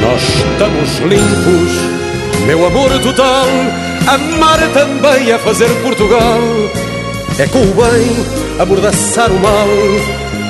Nós 0.02 0.22
estamos 0.22 0.98
limpos 0.98 2.05
meu 2.46 2.66
amor 2.66 2.90
total, 3.00 3.46
amar 4.06 4.60
também 4.72 5.30
é 5.30 5.38
fazer 5.38 5.68
Portugal. 5.82 6.40
É 7.38 7.46
com 7.48 7.60
o 7.60 7.74
bem 7.74 8.60
amordaçar 8.60 9.30
o 9.30 9.38
mal, 9.38 9.68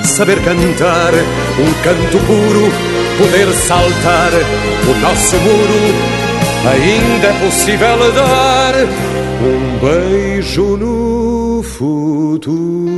saber 0.04 0.42
cantar 0.42 1.12
um 1.58 1.72
canto 1.82 2.18
puro, 2.26 2.72
poder 3.18 3.52
saltar 3.52 4.30
o 4.88 5.00
nosso 5.00 5.36
muro. 5.36 6.26
Ainda 6.70 7.26
é 7.28 7.32
possível 7.44 8.12
dar 8.12 8.74
um 9.42 9.78
beijo 9.78 10.76
no 10.76 11.62
futuro. 11.62 12.96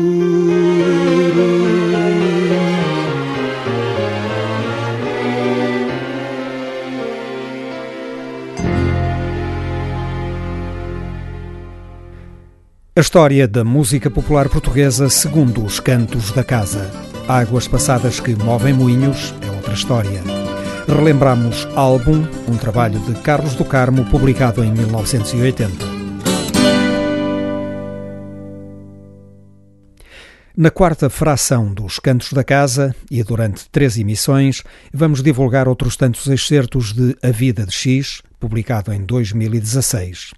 A 12.98 13.00
história 13.00 13.46
da 13.46 13.62
música 13.62 14.10
popular 14.10 14.48
portuguesa 14.48 15.08
segundo 15.08 15.64
os 15.64 15.78
cantos 15.78 16.32
da 16.32 16.42
casa. 16.42 16.90
Águas 17.28 17.68
passadas 17.68 18.18
que 18.18 18.34
movem 18.34 18.74
moinhos 18.74 19.32
é 19.40 19.52
outra 19.52 19.72
história. 19.72 20.20
Relembramos 20.88 21.68
Álbum, 21.76 22.26
um 22.48 22.56
trabalho 22.56 22.98
de 22.98 23.14
Carlos 23.20 23.54
do 23.54 23.64
Carmo 23.64 24.04
publicado 24.06 24.64
em 24.64 24.72
1980. 24.72 25.86
Na 30.56 30.72
quarta 30.72 31.08
fração 31.08 31.72
dos 31.72 32.00
Cantos 32.00 32.32
da 32.32 32.42
Casa, 32.42 32.92
e 33.08 33.22
durante 33.22 33.70
três 33.70 33.96
emissões, 33.96 34.64
vamos 34.92 35.22
divulgar 35.22 35.68
outros 35.68 35.96
tantos 35.96 36.26
excertos 36.26 36.92
de 36.92 37.16
A 37.22 37.30
Vida 37.30 37.64
de 37.64 37.72
X, 37.72 38.22
publicado 38.40 38.92
em 38.92 39.04
2016. 39.04 40.32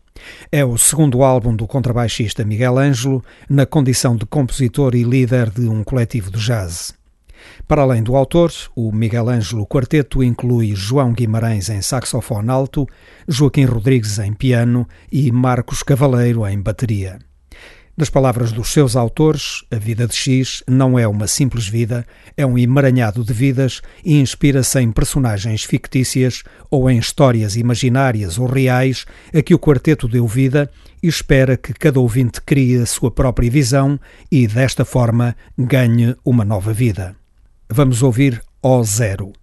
É 0.50 0.64
o 0.64 0.76
segundo 0.76 1.22
álbum 1.22 1.54
do 1.54 1.66
contrabaixista 1.66 2.44
Miguel 2.44 2.78
Ângelo, 2.78 3.24
na 3.48 3.66
condição 3.66 4.16
de 4.16 4.26
compositor 4.26 4.94
e 4.94 5.02
líder 5.02 5.50
de 5.50 5.68
um 5.68 5.82
coletivo 5.84 6.30
de 6.30 6.38
jazz. 6.38 6.94
Para 7.66 7.82
além 7.82 8.02
do 8.02 8.16
autor, 8.16 8.52
o 8.74 8.92
Miguel 8.92 9.28
Ângelo 9.28 9.66
Quarteto 9.66 10.22
inclui 10.22 10.74
João 10.74 11.12
Guimarães 11.12 11.68
em 11.70 11.80
saxofone 11.80 12.50
alto, 12.50 12.86
Joaquim 13.26 13.64
Rodrigues 13.64 14.18
em 14.18 14.32
piano 14.32 14.86
e 15.10 15.30
Marcos 15.32 15.82
Cavaleiro 15.82 16.46
em 16.46 16.60
bateria. 16.60 17.18
Das 18.00 18.08
palavras 18.08 18.50
dos 18.50 18.72
seus 18.72 18.96
autores, 18.96 19.62
a 19.70 19.76
vida 19.76 20.06
de 20.06 20.16
X 20.16 20.64
não 20.66 20.98
é 20.98 21.06
uma 21.06 21.26
simples 21.26 21.68
vida, 21.68 22.06
é 22.34 22.46
um 22.46 22.56
emaranhado 22.56 23.22
de 23.22 23.34
vidas 23.34 23.82
e 24.02 24.18
inspira-se 24.18 24.80
em 24.80 24.90
personagens 24.90 25.64
fictícias 25.64 26.42
ou 26.70 26.88
em 26.88 26.96
histórias 26.96 27.56
imaginárias 27.56 28.38
ou 28.38 28.46
reais 28.46 29.04
a 29.34 29.42
que 29.42 29.54
o 29.54 29.58
quarteto 29.58 30.08
deu 30.08 30.26
vida 30.26 30.70
e 31.02 31.08
espera 31.08 31.58
que 31.58 31.74
cada 31.74 32.00
ouvinte 32.00 32.40
crie 32.40 32.78
a 32.78 32.86
sua 32.86 33.10
própria 33.10 33.50
visão 33.50 34.00
e, 34.32 34.46
desta 34.46 34.82
forma, 34.82 35.36
ganhe 35.58 36.16
uma 36.24 36.42
nova 36.42 36.72
vida. 36.72 37.14
Vamos 37.68 38.02
ouvir 38.02 38.40
O 38.62 38.82
Zero. 38.82 39.39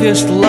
darkest 0.00 0.39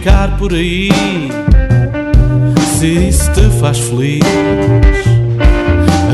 ficar 0.00 0.38
por 0.38 0.54
aí. 0.54 0.88
Se 2.78 2.86
isso 3.08 3.30
te 3.32 3.42
faz 3.60 3.78
feliz, 3.78 4.24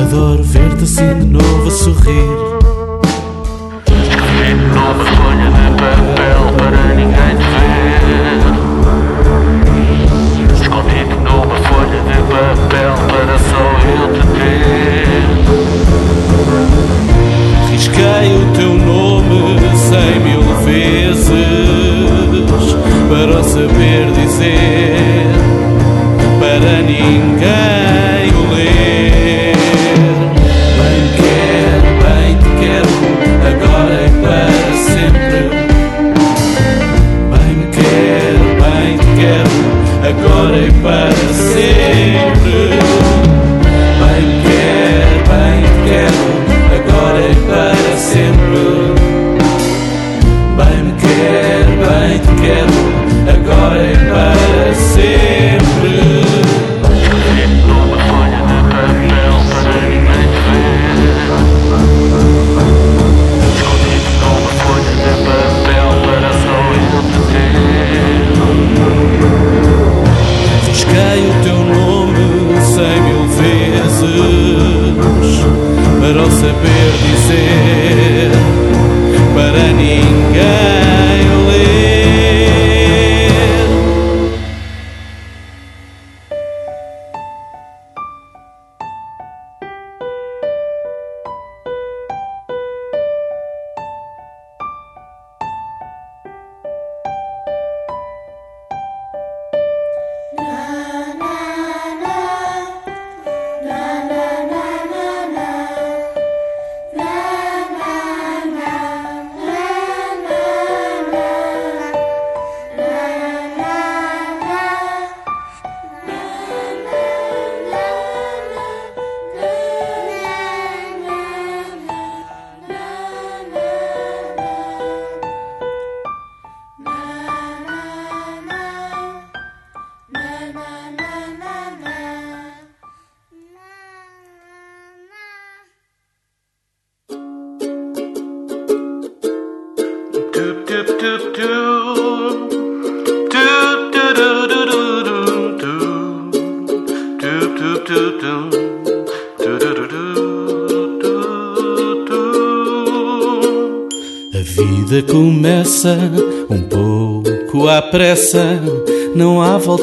adoro 0.03 0.43
ver-te 0.43 0.83
assim 0.83 1.21
de 1.21 1.27
novo 1.27 1.69
a 1.69 1.71
sorrir. 1.71 2.56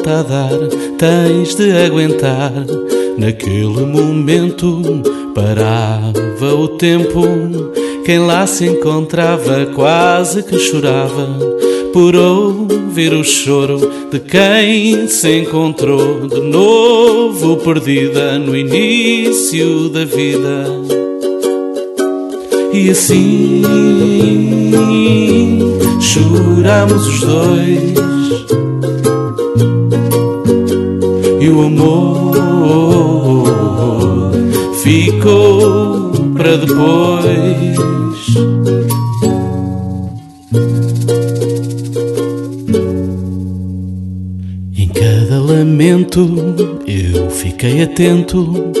Volta 0.04 0.20
a 0.20 0.22
dar, 0.22 0.50
tens 0.98 1.54
de 1.54 1.72
aguentar. 1.72 2.52
Naquele 3.16 3.86
momento 3.86 4.82
parava 5.34 6.54
o 6.54 6.68
tempo, 6.68 7.22
quem 8.04 8.18
lá 8.18 8.46
se 8.46 8.66
encontrava 8.66 9.66
quase 9.74 10.42
que 10.42 10.58
chorava 10.58 11.38
por 11.92 12.14
ouvir 12.14 13.12
o 13.14 13.24
choro 13.24 13.90
de 14.10 14.20
quem 14.20 15.08
se 15.08 15.38
encontrou 15.38 16.28
de 16.28 16.40
novo 16.40 17.56
perdida 17.58 18.38
no 18.38 18.54
início 18.54 19.88
da 19.88 20.04
vida. 20.04 20.66
E 22.72 22.90
assim 22.90 23.62
choramos 26.00 27.06
os 27.06 27.20
dois 27.20 27.94
E 31.44 31.48
o 31.50 31.60
amor 31.60 32.32
ficou 34.82 36.10
para 36.34 36.56
depois 36.56 37.76
Em 44.74 44.88
cada 44.88 45.38
lamento 45.38 46.34
eu 46.86 47.28
fiquei 47.28 47.82
atento 47.82 48.72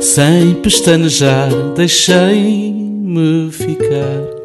sem 0.00 0.54
pestanejar, 0.54 1.50
deixei 1.76 2.72
me 2.72 3.50
ficar. 3.52 4.39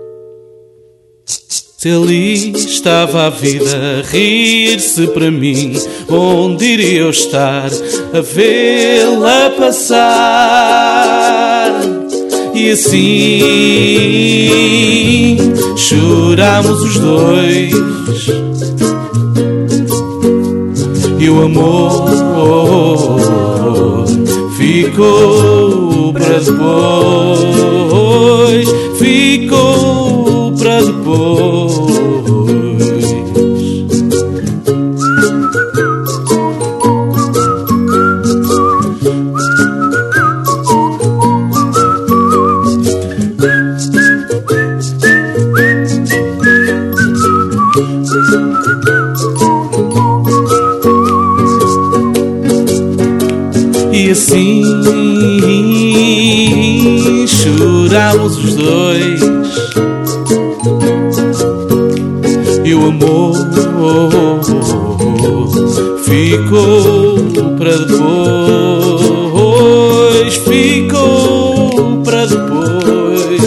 Se 1.86 1.92
ali 1.92 2.50
estava 2.52 3.28
a 3.28 3.30
vida 3.30 4.00
a 4.00 4.02
rir-se 4.10 5.06
para 5.06 5.30
mim, 5.30 5.74
onde 6.10 6.66
iria 6.66 7.02
eu 7.02 7.12
estar 7.12 7.70
a 8.12 8.22
vê-la 8.22 9.52
passar? 9.52 10.10
E 12.56 12.72
assim 12.72 13.38
chorámos 15.78 16.82
os 16.82 16.98
dois. 16.98 17.72
E 21.20 21.30
o 21.30 21.44
amor 21.44 22.10
ficou 24.58 26.12
para 26.14 26.40
depois, 27.46 28.68
ficou 28.98 29.75
os 58.46 58.56
dois 58.56 59.22
e 62.64 62.74
o 62.76 62.86
amor 62.86 63.34
ficou 66.04 67.18
para 67.58 67.78
depois, 67.78 68.26
ficou 70.38 72.02
para 72.04 72.26
depois, 72.26 73.42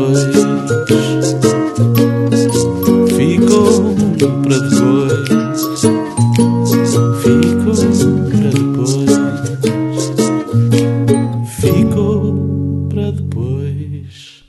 Ficou 11.89 12.89
para 12.91 13.11
depois. 13.11 14.45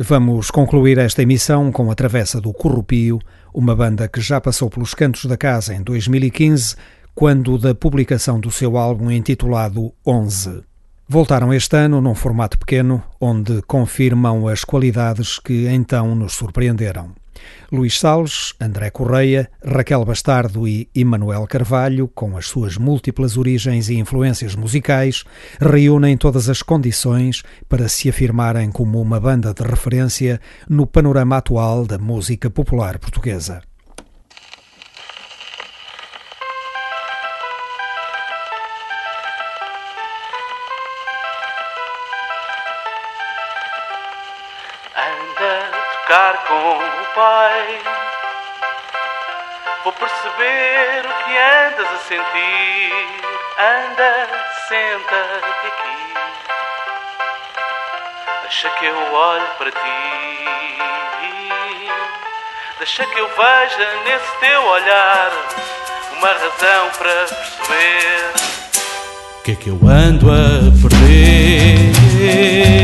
Vamos 0.00 0.50
concluir 0.50 0.98
esta 0.98 1.22
emissão 1.22 1.70
com 1.70 1.90
a 1.90 1.94
Travessa 1.94 2.40
do 2.40 2.52
Corrupio, 2.52 3.20
uma 3.54 3.76
banda 3.76 4.08
que 4.08 4.20
já 4.20 4.40
passou 4.40 4.68
pelos 4.68 4.92
cantos 4.92 5.26
da 5.26 5.36
casa 5.36 5.74
em 5.74 5.82
2015, 5.82 6.74
quando 7.14 7.58
da 7.58 7.74
publicação 7.74 8.40
do 8.40 8.50
seu 8.50 8.76
álbum 8.76 9.10
intitulado 9.10 9.92
11. 10.04 10.62
Voltaram 11.08 11.54
este 11.54 11.76
ano 11.76 12.00
num 12.00 12.14
formato 12.14 12.58
pequeno, 12.58 13.02
onde 13.20 13.62
confirmam 13.62 14.48
as 14.48 14.64
qualidades 14.64 15.38
que 15.38 15.68
então 15.68 16.14
nos 16.14 16.32
surpreenderam. 16.32 17.19
Luís 17.72 17.98
Salles, 17.98 18.54
André 18.60 18.90
Correia, 18.90 19.50
Raquel 19.64 20.04
Bastardo 20.04 20.66
e 20.66 20.88
Emanuel 20.94 21.46
Carvalho, 21.46 22.08
com 22.08 22.36
as 22.36 22.46
suas 22.46 22.76
múltiplas 22.76 23.36
origens 23.36 23.88
e 23.88 23.94
influências 23.94 24.54
musicais, 24.54 25.24
reúnem 25.60 26.16
todas 26.16 26.48
as 26.48 26.62
condições 26.62 27.42
para 27.68 27.88
se 27.88 28.08
afirmarem 28.08 28.70
como 28.70 29.00
uma 29.00 29.20
banda 29.20 29.54
de 29.54 29.62
referência 29.62 30.40
no 30.68 30.86
panorama 30.86 31.36
atual 31.36 31.86
da 31.86 31.98
música 31.98 32.50
popular 32.50 32.98
portuguesa. 32.98 33.69
Pai. 47.60 47.76
Vou 49.84 49.92
perceber 49.92 51.04
o 51.04 51.12
que 51.24 51.36
andas 51.36 51.88
a 51.88 51.98
sentir. 52.08 52.92
Anda, 53.58 54.28
senta-te 54.66 55.66
aqui. 55.66 56.00
Deixa 58.42 58.70
que 58.70 58.86
eu 58.86 59.12
olhe 59.12 59.46
para 59.58 59.70
ti. 59.70 59.78
Deixa 62.78 63.04
que 63.04 63.18
eu 63.18 63.28
veja 63.28 63.94
nesse 64.04 64.36
teu 64.40 64.64
olhar 64.64 65.30
uma 66.16 66.28
razão 66.28 66.88
para 66.96 67.26
perceber. 67.26 68.32
O 69.38 69.42
que 69.42 69.52
é 69.52 69.54
que 69.54 69.68
eu 69.68 69.78
ando 69.86 70.32
a 70.32 70.60
perder? 70.80 72.79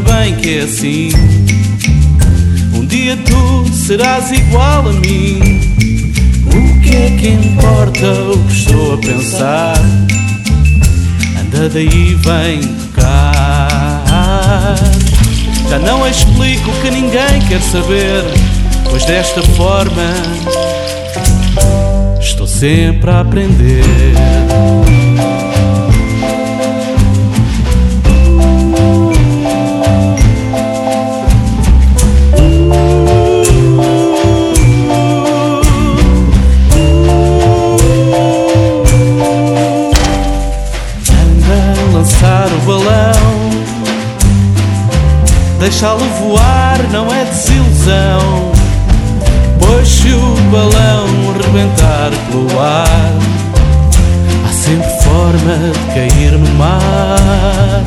Bem 0.00 0.34
que 0.36 0.58
é 0.58 0.62
assim. 0.62 1.10
Um 2.74 2.86
dia 2.86 3.16
tu 3.16 3.66
serás 3.72 4.30
igual 4.30 4.88
a 4.88 4.92
mim. 4.92 5.60
O 6.46 6.80
que 6.80 6.94
é 6.94 7.10
que 7.18 7.28
importa 7.28 8.06
o 8.06 8.38
que 8.44 8.52
estou 8.52 8.94
a 8.94 8.98
pensar? 8.98 9.76
Anda 11.40 11.68
daí, 11.68 12.14
vem 12.14 12.60
tocar. 12.60 14.76
Já 15.68 15.78
não 15.78 16.06
explico 16.06 16.70
que 16.82 16.90
ninguém 16.90 17.40
quer 17.48 17.60
saber, 17.60 18.24
pois 18.90 19.04
desta 19.04 19.42
forma 19.42 20.14
estou 22.20 22.46
sempre 22.46 23.10
a 23.10 23.20
aprender. 23.20 24.14
balão. 42.68 43.48
Deixá-lo 45.58 46.04
voar 46.20 46.78
não 46.92 47.12
é 47.12 47.24
desilusão, 47.24 48.52
pois 49.58 49.88
se 49.88 50.12
o 50.12 50.34
balão 50.52 51.06
rebentar 51.42 52.10
pelo 52.30 52.60
ar, 52.60 53.12
há 54.46 54.52
sempre 54.52 54.90
forma 55.02 55.72
de 55.72 55.94
cair 55.94 56.32
no 56.32 56.54
mar. 56.56 57.82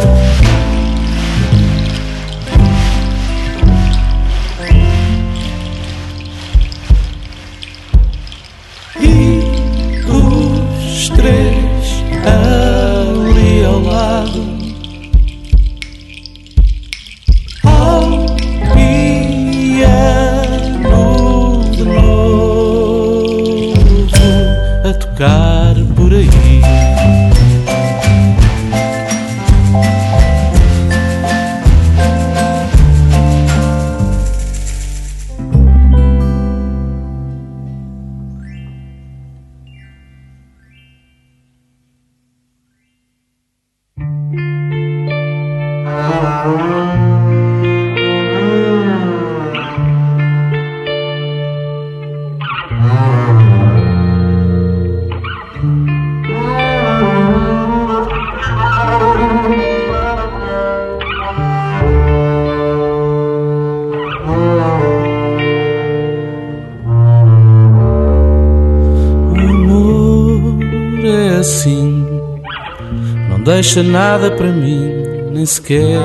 Deixa 73.73 73.83
nada 73.89 74.29
para 74.31 74.51
mim, 74.51 74.89
nem 75.31 75.45
sequer 75.45 75.97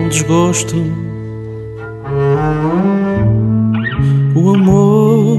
um 0.00 0.08
desgosto. 0.08 0.76
O 4.34 4.54
amor, 4.54 5.38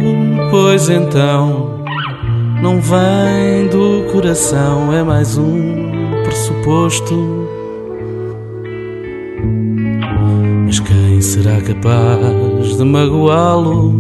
pois 0.51 0.88
então, 0.88 1.84
não 2.61 2.80
vem 2.80 3.68
do 3.72 4.11
coração, 4.11 4.93
é 4.93 5.01
mais 5.01 5.35
um 5.35 6.22
pressuposto. 6.23 7.47
Mas 10.68 10.80
quem 10.80 11.22
será 11.22 11.59
capaz 11.59 12.77
de 12.77 12.84
magoá-lo? 12.84 13.99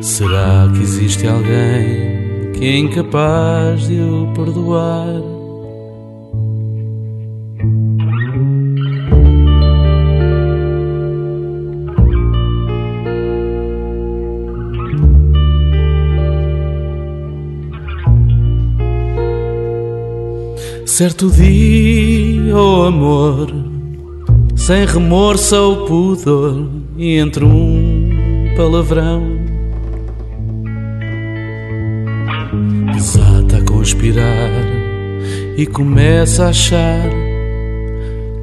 Será 0.00 0.70
que 0.72 0.80
existe 0.80 1.26
alguém? 1.26 2.07
Que 2.58 2.66
é 2.66 2.76
incapaz 2.76 3.86
de 3.86 4.00
o 4.00 4.32
perdoar. 4.34 5.22
Certo 20.84 21.30
dia, 21.30 22.56
oh 22.56 22.86
amor, 22.86 23.54
sem 24.56 24.84
remorso 24.84 25.54
ou 25.54 25.86
pudor, 25.86 26.68
e 26.96 27.18
entre 27.18 27.44
um 27.44 28.52
palavrão 28.56 29.37
e 35.58 35.66
começa 35.66 36.44
a 36.44 36.48
achar 36.50 37.10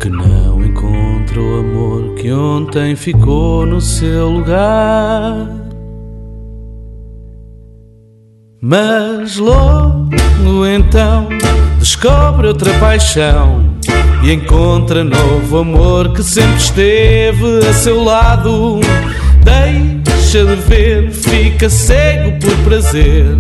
que 0.02 0.10
não 0.10 0.62
encontra 0.66 1.40
o 1.40 1.60
amor 1.60 2.14
que 2.16 2.30
ontem 2.30 2.94
ficou 2.94 3.66
no 3.66 3.80
seu 3.80 4.28
lugar. 4.28 5.48
Mas 8.62 9.38
logo 9.38 10.10
então 10.68 11.30
descobre 11.80 12.48
outra 12.48 12.74
paixão 12.80 13.64
e 14.22 14.34
encontra 14.34 15.02
novo 15.02 15.60
amor 15.60 16.12
que 16.12 16.22
sempre 16.22 16.58
esteve 16.58 17.60
a 17.60 17.74
seu 17.74 18.04
lado. 18.04 18.82
Deixa 20.04 20.44
de 20.44 20.56
ver, 20.64 21.12
fica 21.12 21.70
cego 21.70 22.38
por 22.42 22.58
prazer 22.66 23.38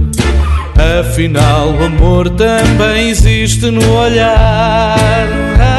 Afinal, 0.75 1.71
o 1.71 1.83
amor 1.85 2.29
também 2.31 3.09
existe 3.09 3.71
no 3.71 3.93
olhar. 3.93 5.74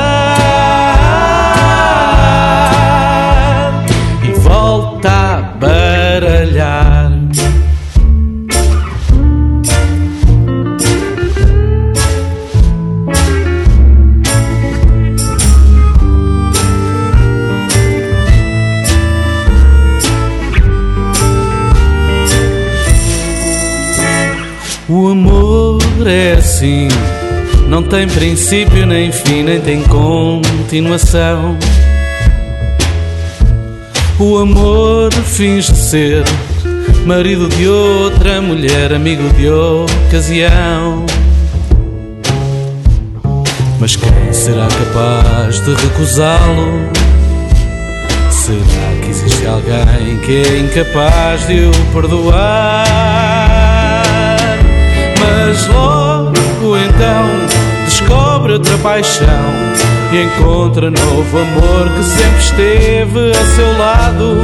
Não 27.77 27.83
tem 27.83 28.09
princípio 28.09 28.87
nem 28.87 29.13
fim, 29.13 29.43
nem 29.43 29.61
tem 29.61 29.83
continuação. 29.83 31.59
O 34.19 34.39
amor 34.39 35.13
finge 35.13 35.77
ser 35.77 36.25
marido 37.05 37.47
de 37.49 37.69
outra 37.69 38.41
mulher, 38.41 38.95
amigo 38.95 39.29
de 39.35 39.51
ocasião. 39.51 41.05
Mas 43.79 43.95
quem 43.95 44.33
será 44.33 44.69
capaz 44.69 45.61
de 45.61 45.75
recusá-lo? 45.75 46.89
Será 48.31 49.03
que 49.03 49.11
existe 49.11 49.47
alguém 49.47 50.17
que 50.25 50.49
é 50.49 50.61
incapaz 50.61 51.47
de 51.47 51.67
o 51.67 51.93
perdoar? 51.93 52.87
Mas 55.21 55.67
logo 55.67 56.37
então 56.75 57.56
descobre 58.07 58.53
outra 58.53 58.79
paixão 58.79 59.27
e 60.13 60.23
encontra 60.23 60.91
novo 60.91 61.39
amor 61.39 61.91
que 61.97 62.05
sempre 62.05 62.39
esteve 62.39 63.31
a 63.31 63.45
seu 63.57 63.79
lado. 63.79 64.37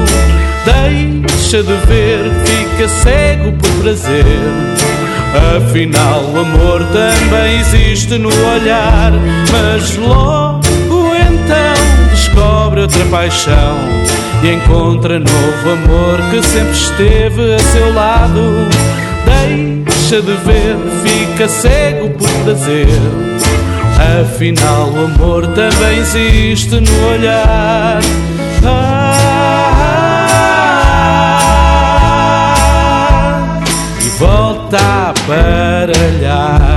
Deixa 0.64 1.62
de 1.62 1.74
ver, 1.86 2.30
fica 2.44 2.88
cego 2.88 3.52
por 3.52 3.70
prazer. 3.82 4.24
Afinal, 5.56 6.24
o 6.24 6.40
amor 6.40 6.84
também 6.86 7.60
existe 7.60 8.18
no 8.18 8.28
olhar. 8.28 9.12
Mas 9.52 9.96
logo 9.96 10.62
então 11.14 12.10
descobre 12.10 12.80
outra 12.80 13.04
paixão 13.06 13.76
e 14.42 14.50
encontra 14.50 15.20
novo 15.20 15.70
amor 15.70 16.18
que 16.30 16.42
sempre 16.42 16.72
esteve 16.72 17.54
a 17.54 17.58
seu 17.60 17.94
lado. 17.94 18.68
Deixa 19.24 19.91
de 20.20 20.34
ver, 20.44 20.76
fica 21.02 21.48
cego 21.48 22.10
por 22.10 22.28
prazer. 22.44 22.86
Afinal, 24.20 24.90
o 24.90 25.06
amor 25.06 25.46
também 25.48 25.98
existe 25.98 26.80
no 26.80 27.08
olhar. 27.08 28.00
Ah, 28.64 29.32
e 34.04 34.08
volta 34.18 34.76
a 34.78 35.14
baralhar. 35.26 36.71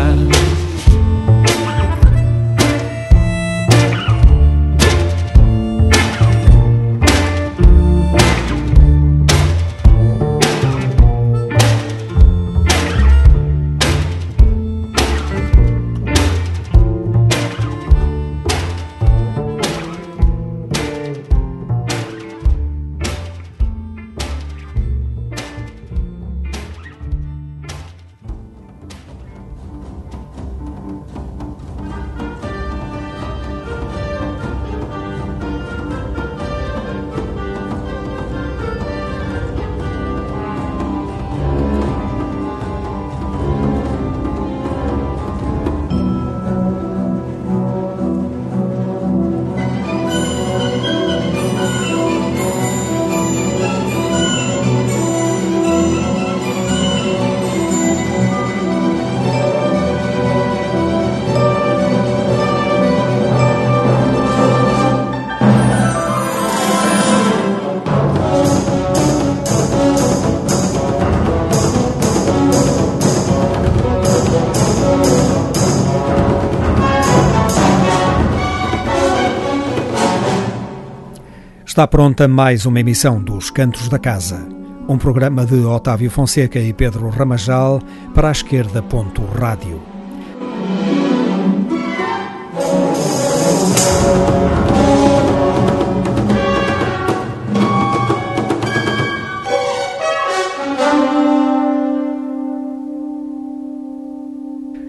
Está 81.75 81.85
pronta 81.85 82.25
mais 82.25 82.65
uma 82.65 82.79
emissão 82.79 83.21
dos 83.21 83.51
Cantos 83.51 83.89
da 83.89 83.99
Casa, 83.99 84.47
um 84.87 84.97
programa 84.97 85.45
de 85.45 85.55
Otávio 85.55 86.09
Fonseca 86.09 86.57
e 86.57 86.71
Pedro 86.71 87.09
Ramajal 87.09 87.81
para 88.13 88.29
a 88.29 88.31
esquerda. 88.31 88.81
Ponto 88.81 89.21
Rádio. 89.25 89.81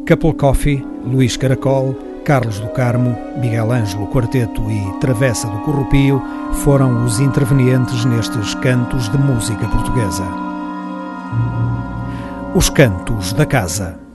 Couple 0.07 0.35
Coffee, 0.35 0.87
Luís 1.05 1.37
Caracol, 1.37 2.06
Carlos 2.27 2.59
do 2.59 2.66
Carmo, 2.70 3.16
Miguel 3.36 3.70
Ângelo 3.70 4.09
Quarteto 4.09 4.69
e 4.69 4.98
Travessa 4.98 5.47
do 5.47 5.59
Corrupio 5.61 6.20
foram 6.55 7.05
os 7.05 7.20
intervenientes 7.20 8.05
nestes 8.05 8.53
cantos 8.57 9.09
de 9.09 9.16
música 9.16 9.69
portuguesa. 9.69 10.24
Os 12.53 12.69
Cantos 12.69 13.32
da 13.32 13.47
Casa. 13.47 14.06